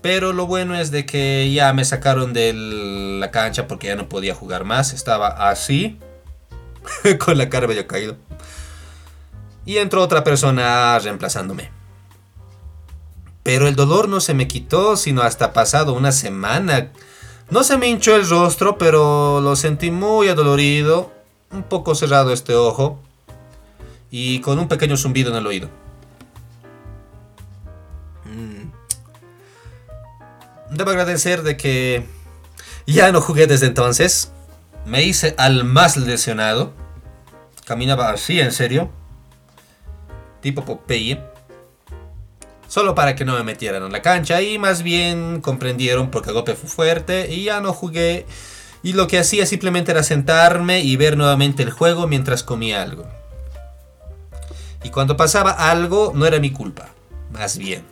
Pero 0.02 0.34
lo 0.34 0.46
bueno 0.46 0.76
es 0.76 0.92
de 0.92 1.06
que 1.06 1.52
ya 1.52 1.74
me 1.74 1.86
sacaron 1.86 2.34
de 2.34 2.54
la 2.54 3.32
cancha 3.32 3.68
porque 3.68 3.88
ya 3.88 3.96
no 3.96 4.08
podía 4.08 4.36
jugar 4.36 4.66
más. 4.66 4.94
Estaba 4.94 5.50
así. 5.50 6.00
con 7.20 7.38
la 7.38 7.50
cara 7.50 7.68
medio 7.68 7.88
caído 7.88 8.18
y 9.65 9.78
entró 9.78 10.02
otra 10.02 10.24
persona 10.24 10.97
reemplazándome. 11.00 11.71
Pero 13.43 13.67
el 13.67 13.76
dolor 13.76 14.08
no 14.08 14.19
se 14.19 14.34
me 14.34 14.47
quitó, 14.47 14.97
sino 14.97 15.21
hasta 15.21 15.54
pasado 15.54 15.93
una 15.93 16.12
semana. 16.12 16.91
No 17.50 17.63
se 17.63 17.78
me 17.78 17.88
hinchó 17.88 18.15
el 18.15 18.30
rostro, 18.30 18.78
pero 18.78 19.41
lo 19.41 19.56
sentí 19.56 19.91
muy 19.91 20.28
adolorido, 20.28 21.12
un 21.52 21.63
poco 21.63 21.95
cerrado 21.95 22.32
este 22.32 22.56
ojo 22.56 23.00
y 24.10 24.41
con 24.41 24.60
un 24.60 24.67
pequeño 24.67 24.97
zumbido 24.97 25.32
en 25.32 25.38
el 25.38 25.47
oído. 25.47 25.69
Mm. 28.26 28.71
Debo 30.76 30.91
agradecer 30.91 31.43
de 31.43 31.58
que 31.58 32.06
ya 32.86 33.12
no 33.12 33.21
jugué 33.21 33.47
desde 33.47 33.67
entonces. 33.67 34.32
Me 34.86 35.04
hice 35.04 35.36
al 35.38 35.63
más 35.63 35.97
lesionado. 35.97 36.74
Caminaba 37.65 38.12
así, 38.12 38.39
en 38.39 38.52
serio. 38.52 38.91
Tipo 40.42 40.66
Popeye 40.66 41.20
solo 42.72 42.96
para 42.96 43.16
que 43.16 43.26
no 43.26 43.34
me 43.34 43.44
metieran 43.44 43.84
en 43.84 43.92
la 43.92 44.02
cancha 44.02 44.42
y 44.42 44.58
más 44.58 44.82
bien 44.82 45.42
comprendieron 45.42 46.10
porque 46.10 46.30
el 46.30 46.36
golpe 46.36 46.56
fue 46.56 46.70
fuerte 46.70 47.30
y 47.30 47.44
ya 47.44 47.60
no 47.60 47.74
jugué 47.74 48.26
y 48.82 48.94
lo 48.94 49.08
que 49.08 49.20
hacía 49.20 49.46
simplemente 49.46 49.92
era 49.92 50.04
sentarme 50.04 50.80
y 50.80 50.96
ver 50.96 51.18
nuevamente 51.18 51.64
el 51.64 51.72
juego 51.72 52.08
mientras 52.08 52.44
comía 52.44 52.82
algo. 52.82 53.06
Y 54.84 54.90
cuando 54.90 55.18
pasaba 55.18 55.52
algo 55.52 56.14
no 56.16 56.26
era 56.26 56.40
mi 56.40 56.52
culpa, 56.52 56.90
más 57.32 57.58
bien. 57.58 57.84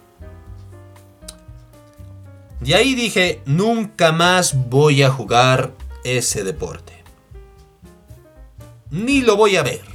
De 2.61 2.75
ahí 2.75 2.95
dije, 2.95 3.41
nunca 3.45 4.13
más 4.13 4.69
voy 4.69 5.03
a 5.03 5.09
jugar 5.09 5.71
ese 6.05 6.45
deporte. 6.45 6.93
Ni 8.89 9.21
lo 9.21 9.35
voy 9.35 9.57
a 9.57 9.63
ver. 9.63 9.88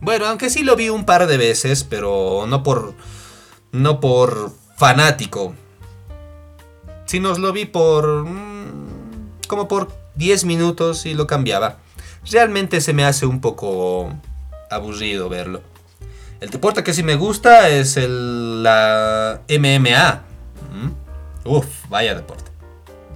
Bueno, 0.00 0.26
aunque 0.26 0.50
sí 0.50 0.62
lo 0.62 0.76
vi 0.76 0.88
un 0.88 1.04
par 1.04 1.26
de 1.26 1.36
veces, 1.36 1.84
pero 1.84 2.44
no 2.46 2.62
por. 2.62 2.94
No 3.72 4.00
por 4.00 4.52
fanático. 4.76 5.54
Sino 7.06 7.36
lo 7.36 7.52
vi 7.52 7.64
por. 7.64 8.24
Mm, 8.24 9.30
como 9.48 9.66
por 9.66 9.92
10 10.14 10.44
minutos 10.44 11.06
y 11.06 11.14
lo 11.14 11.26
cambiaba. 11.26 11.78
Realmente 12.30 12.80
se 12.80 12.92
me 12.92 13.04
hace 13.04 13.26
un 13.26 13.40
poco 13.40 14.12
aburrido 14.70 15.28
verlo. 15.28 15.62
El 16.40 16.50
deporte 16.50 16.84
que 16.84 16.92
sí 16.92 17.02
me 17.02 17.16
gusta 17.16 17.68
es 17.68 17.96
el, 17.96 18.62
la 18.62 19.40
MMA. 19.48 20.22
¿Mm? 20.72 21.48
Uf, 21.48 21.66
vaya 21.88 22.14
deporte. 22.14 22.50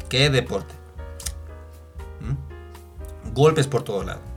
¿Qué 0.08 0.30
deporte? 0.30 0.74
¿Mm? 2.20 3.32
Golpes 3.32 3.68
por 3.68 3.82
todo 3.82 4.02
lado. 4.02 4.31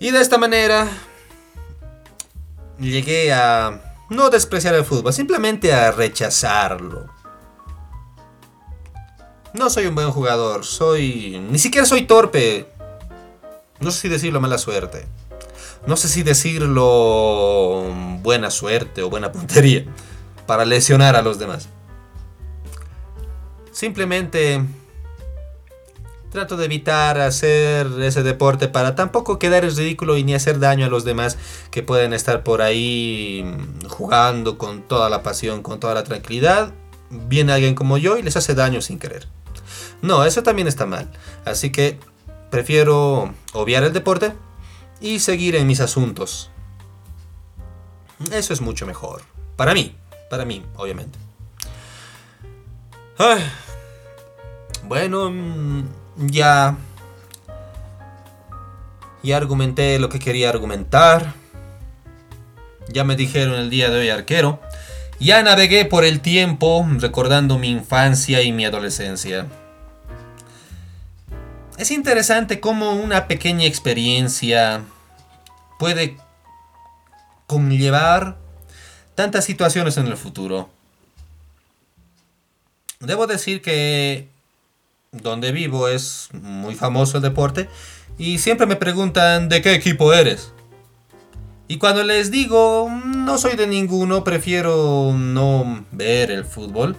Y 0.00 0.10
de 0.10 0.20
esta 0.20 0.38
manera 0.38 0.88
llegué 2.78 3.32
a 3.32 3.80
no 4.10 4.30
despreciar 4.30 4.74
el 4.74 4.84
fútbol, 4.84 5.12
simplemente 5.12 5.72
a 5.72 5.90
rechazarlo. 5.90 7.06
No 9.54 9.70
soy 9.70 9.86
un 9.86 9.94
buen 9.94 10.10
jugador, 10.10 10.64
soy... 10.64 11.38
Ni 11.50 11.58
siquiera 11.58 11.86
soy 11.86 12.02
torpe. 12.02 12.68
No 13.80 13.90
sé 13.90 14.00
si 14.02 14.08
decirlo 14.08 14.40
mala 14.40 14.58
suerte. 14.58 15.06
No 15.86 15.96
sé 15.96 16.08
si 16.08 16.22
decirlo 16.22 17.84
buena 18.22 18.50
suerte 18.50 19.02
o 19.02 19.10
buena 19.10 19.32
puntería 19.32 19.84
para 20.46 20.64
lesionar 20.64 21.16
a 21.16 21.22
los 21.22 21.38
demás. 21.38 21.68
Simplemente 23.72 24.64
trato 26.38 26.56
de 26.56 26.66
evitar 26.66 27.20
hacer 27.20 27.88
ese 28.00 28.22
deporte 28.22 28.68
para 28.68 28.94
tampoco 28.94 29.40
quedar 29.40 29.64
en 29.64 29.74
ridículo 29.74 30.16
y 30.16 30.22
ni 30.22 30.34
hacer 30.34 30.60
daño 30.60 30.86
a 30.86 30.88
los 30.88 31.02
demás 31.02 31.36
que 31.72 31.82
pueden 31.82 32.12
estar 32.12 32.44
por 32.44 32.62
ahí 32.62 33.44
jugando 33.88 34.56
con 34.56 34.82
toda 34.82 35.10
la 35.10 35.24
pasión, 35.24 35.64
con 35.64 35.80
toda 35.80 35.94
la 35.94 36.04
tranquilidad. 36.04 36.72
Viene 37.10 37.52
alguien 37.52 37.74
como 37.74 37.98
yo 37.98 38.18
y 38.18 38.22
les 38.22 38.36
hace 38.36 38.54
daño 38.54 38.80
sin 38.80 39.00
querer. 39.00 39.26
No, 40.00 40.24
eso 40.24 40.44
también 40.44 40.68
está 40.68 40.86
mal. 40.86 41.10
Así 41.44 41.72
que 41.72 41.98
prefiero 42.50 43.34
obviar 43.52 43.82
el 43.82 43.92
deporte 43.92 44.32
y 45.00 45.18
seguir 45.18 45.56
en 45.56 45.66
mis 45.66 45.80
asuntos. 45.80 46.52
Eso 48.30 48.52
es 48.52 48.60
mucho 48.60 48.86
mejor. 48.86 49.22
Para 49.56 49.74
mí, 49.74 49.96
para 50.30 50.44
mí, 50.44 50.64
obviamente. 50.76 51.18
Bueno, 54.84 55.30
mm, 55.30 55.82
ya 56.18 56.76
ya 59.22 59.36
argumenté 59.36 59.98
lo 59.98 60.08
que 60.08 60.18
quería 60.18 60.48
argumentar. 60.48 61.34
Ya 62.88 63.04
me 63.04 63.16
dijeron 63.16 63.54
el 63.54 63.70
día 63.70 63.90
de 63.90 64.00
hoy 64.00 64.08
arquero. 64.08 64.60
Ya 65.20 65.42
navegué 65.42 65.84
por 65.84 66.04
el 66.04 66.20
tiempo 66.20 66.86
recordando 66.98 67.58
mi 67.58 67.70
infancia 67.70 68.42
y 68.42 68.52
mi 68.52 68.64
adolescencia. 68.64 69.46
Es 71.76 71.90
interesante 71.90 72.60
cómo 72.60 72.92
una 72.92 73.28
pequeña 73.28 73.66
experiencia 73.66 74.82
puede 75.78 76.16
conllevar 77.46 78.36
tantas 79.14 79.44
situaciones 79.44 79.96
en 79.96 80.06
el 80.06 80.16
futuro. 80.16 80.70
Debo 83.00 83.26
decir 83.26 83.62
que 83.62 84.28
donde 85.12 85.52
vivo 85.52 85.88
es 85.88 86.28
muy 86.32 86.74
famoso 86.74 87.16
el 87.16 87.22
deporte 87.22 87.68
y 88.18 88.38
siempre 88.38 88.66
me 88.66 88.76
preguntan 88.76 89.48
de 89.48 89.62
qué 89.62 89.74
equipo 89.74 90.12
eres. 90.12 90.52
Y 91.66 91.78
cuando 91.78 92.02
les 92.02 92.30
digo 92.30 92.90
no 93.04 93.38
soy 93.38 93.56
de 93.56 93.66
ninguno, 93.66 94.24
prefiero 94.24 95.12
no 95.14 95.84
ver 95.92 96.30
el 96.30 96.44
fútbol, 96.44 96.96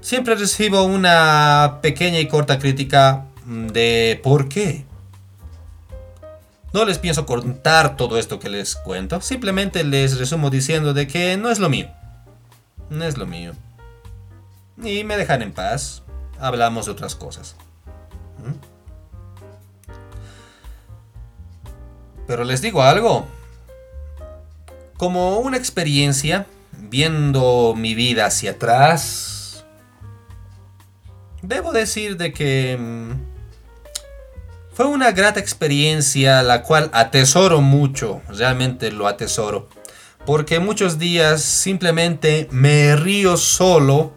siempre 0.00 0.34
recibo 0.34 0.82
una 0.84 1.78
pequeña 1.82 2.18
y 2.20 2.28
corta 2.28 2.58
crítica 2.58 3.26
de 3.46 4.20
por 4.22 4.48
qué. 4.48 4.84
No 6.72 6.84
les 6.86 6.98
pienso 6.98 7.26
contar 7.26 7.96
todo 7.96 8.18
esto 8.18 8.38
que 8.38 8.48
les 8.48 8.76
cuento, 8.76 9.20
simplemente 9.20 9.84
les 9.84 10.18
resumo 10.18 10.48
diciendo 10.48 10.94
de 10.94 11.06
que 11.06 11.36
no 11.36 11.50
es 11.50 11.58
lo 11.58 11.68
mío. 11.68 11.88
No 12.88 13.04
es 13.04 13.18
lo 13.18 13.26
mío. 13.26 13.52
Y 14.82 15.04
me 15.04 15.16
dejan 15.16 15.42
en 15.42 15.52
paz 15.52 16.02
hablamos 16.42 16.86
de 16.86 16.92
otras 16.92 17.14
cosas. 17.14 17.56
¿Mm? 18.44 18.72
Pero 22.26 22.44
les 22.44 22.60
digo 22.60 22.82
algo. 22.82 23.26
Como 24.96 25.38
una 25.38 25.56
experiencia, 25.56 26.46
viendo 26.72 27.74
mi 27.76 27.94
vida 27.94 28.26
hacia 28.26 28.52
atrás, 28.52 29.64
debo 31.42 31.72
decir 31.72 32.16
de 32.16 32.32
que 32.32 32.76
mm, 32.78 33.12
fue 34.72 34.86
una 34.86 35.10
grata 35.12 35.40
experiencia 35.40 36.42
la 36.42 36.62
cual 36.62 36.90
atesoro 36.92 37.60
mucho, 37.60 38.22
realmente 38.28 38.92
lo 38.92 39.06
atesoro. 39.06 39.68
Porque 40.24 40.60
muchos 40.60 40.98
días 40.98 41.42
simplemente 41.42 42.48
me 42.52 42.94
río 42.94 43.36
solo, 43.36 44.12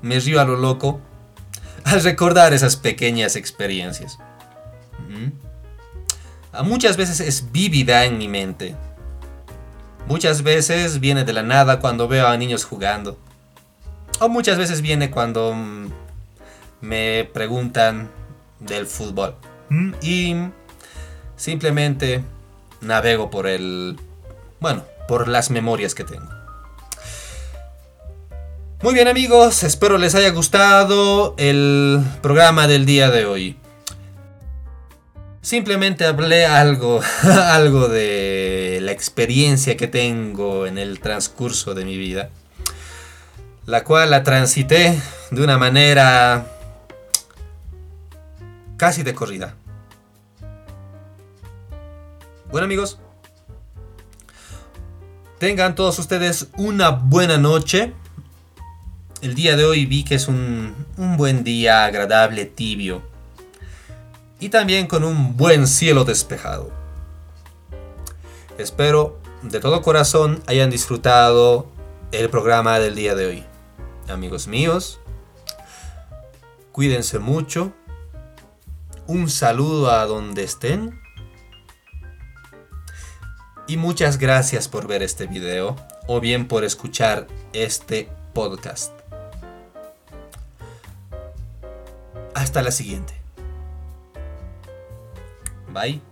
me 0.00 0.18
río 0.18 0.40
a 0.40 0.44
lo 0.44 0.56
loco, 0.56 1.00
al 1.84 2.02
recordar 2.02 2.52
esas 2.52 2.76
pequeñas 2.76 3.36
experiencias. 3.36 4.18
Muchas 6.64 6.96
veces 6.96 7.20
es 7.20 7.50
vívida 7.50 8.04
en 8.04 8.18
mi 8.18 8.28
mente. 8.28 8.76
Muchas 10.06 10.42
veces 10.42 11.00
viene 11.00 11.24
de 11.24 11.32
la 11.32 11.42
nada 11.42 11.80
cuando 11.80 12.08
veo 12.08 12.26
a 12.26 12.36
niños 12.36 12.64
jugando. 12.64 13.18
O 14.20 14.28
muchas 14.28 14.58
veces 14.58 14.82
viene 14.82 15.10
cuando 15.10 15.54
mm, 15.54 15.86
me 16.82 17.28
preguntan 17.32 18.10
del 18.60 18.86
fútbol. 18.86 19.34
Y 20.02 20.36
simplemente 21.36 22.22
navego 22.82 23.30
por 23.30 23.46
el... 23.46 23.98
Bueno, 24.60 24.84
por 25.08 25.28
las 25.28 25.50
memorias 25.50 25.94
que 25.94 26.04
tengo. 26.04 26.41
Muy 28.82 28.94
bien 28.94 29.06
amigos, 29.06 29.62
espero 29.62 29.96
les 29.96 30.16
haya 30.16 30.30
gustado 30.30 31.36
el 31.38 32.02
programa 32.20 32.66
del 32.66 32.84
día 32.84 33.12
de 33.12 33.26
hoy. 33.26 33.56
Simplemente 35.40 36.04
hablé 36.04 36.46
algo, 36.46 37.00
algo 37.22 37.86
de 37.86 38.80
la 38.82 38.90
experiencia 38.90 39.76
que 39.76 39.86
tengo 39.86 40.66
en 40.66 40.78
el 40.78 40.98
transcurso 40.98 41.74
de 41.74 41.84
mi 41.84 41.96
vida, 41.96 42.30
la 43.66 43.84
cual 43.84 44.10
la 44.10 44.24
transité 44.24 45.00
de 45.30 45.44
una 45.44 45.58
manera 45.58 46.44
casi 48.76 49.04
de 49.04 49.14
corrida. 49.14 49.54
Bueno 52.50 52.64
amigos, 52.64 52.98
tengan 55.38 55.76
todos 55.76 56.00
ustedes 56.00 56.48
una 56.56 56.90
buena 56.90 57.38
noche 57.38 57.94
el 59.22 59.36
día 59.36 59.56
de 59.56 59.64
hoy 59.64 59.86
vi 59.86 60.02
que 60.02 60.16
es 60.16 60.26
un, 60.26 60.74
buen 60.96 61.44
día 61.44 61.84
agradable, 61.84 62.44
tibio. 62.44 63.02
Y 64.40 64.48
también 64.48 64.88
con 64.88 65.04
un 65.04 65.36
buen 65.36 65.68
cielo 65.68 66.04
despejado. 66.04 66.72
Espero 68.58 69.20
de 69.42 69.60
todo 69.60 69.80
corazón 69.80 70.42
hayan 70.46 70.70
disfrutado 70.70 71.68
el 72.10 72.28
programa 72.30 72.80
del 72.80 72.96
día 72.96 73.14
de 73.14 73.26
hoy. 73.26 73.44
Amigos 74.08 74.48
míos, 74.48 74.98
cuídense 76.72 77.20
mucho. 77.20 77.72
Un 79.06 79.30
saludo 79.30 79.92
a 79.92 80.04
donde 80.06 80.42
estén. 80.42 81.00
Y 83.68 83.76
muchas 83.76 84.18
gracias 84.18 84.66
por 84.66 84.88
ver 84.88 85.04
este 85.04 85.28
video 85.28 85.76
o 86.08 86.18
bien 86.18 86.48
por 86.48 86.64
escuchar 86.64 87.28
este 87.52 88.08
podcast. 88.34 89.01
Hasta 92.42 92.60
la 92.60 92.72
siguiente. 92.72 93.14
Bye. 95.72 96.02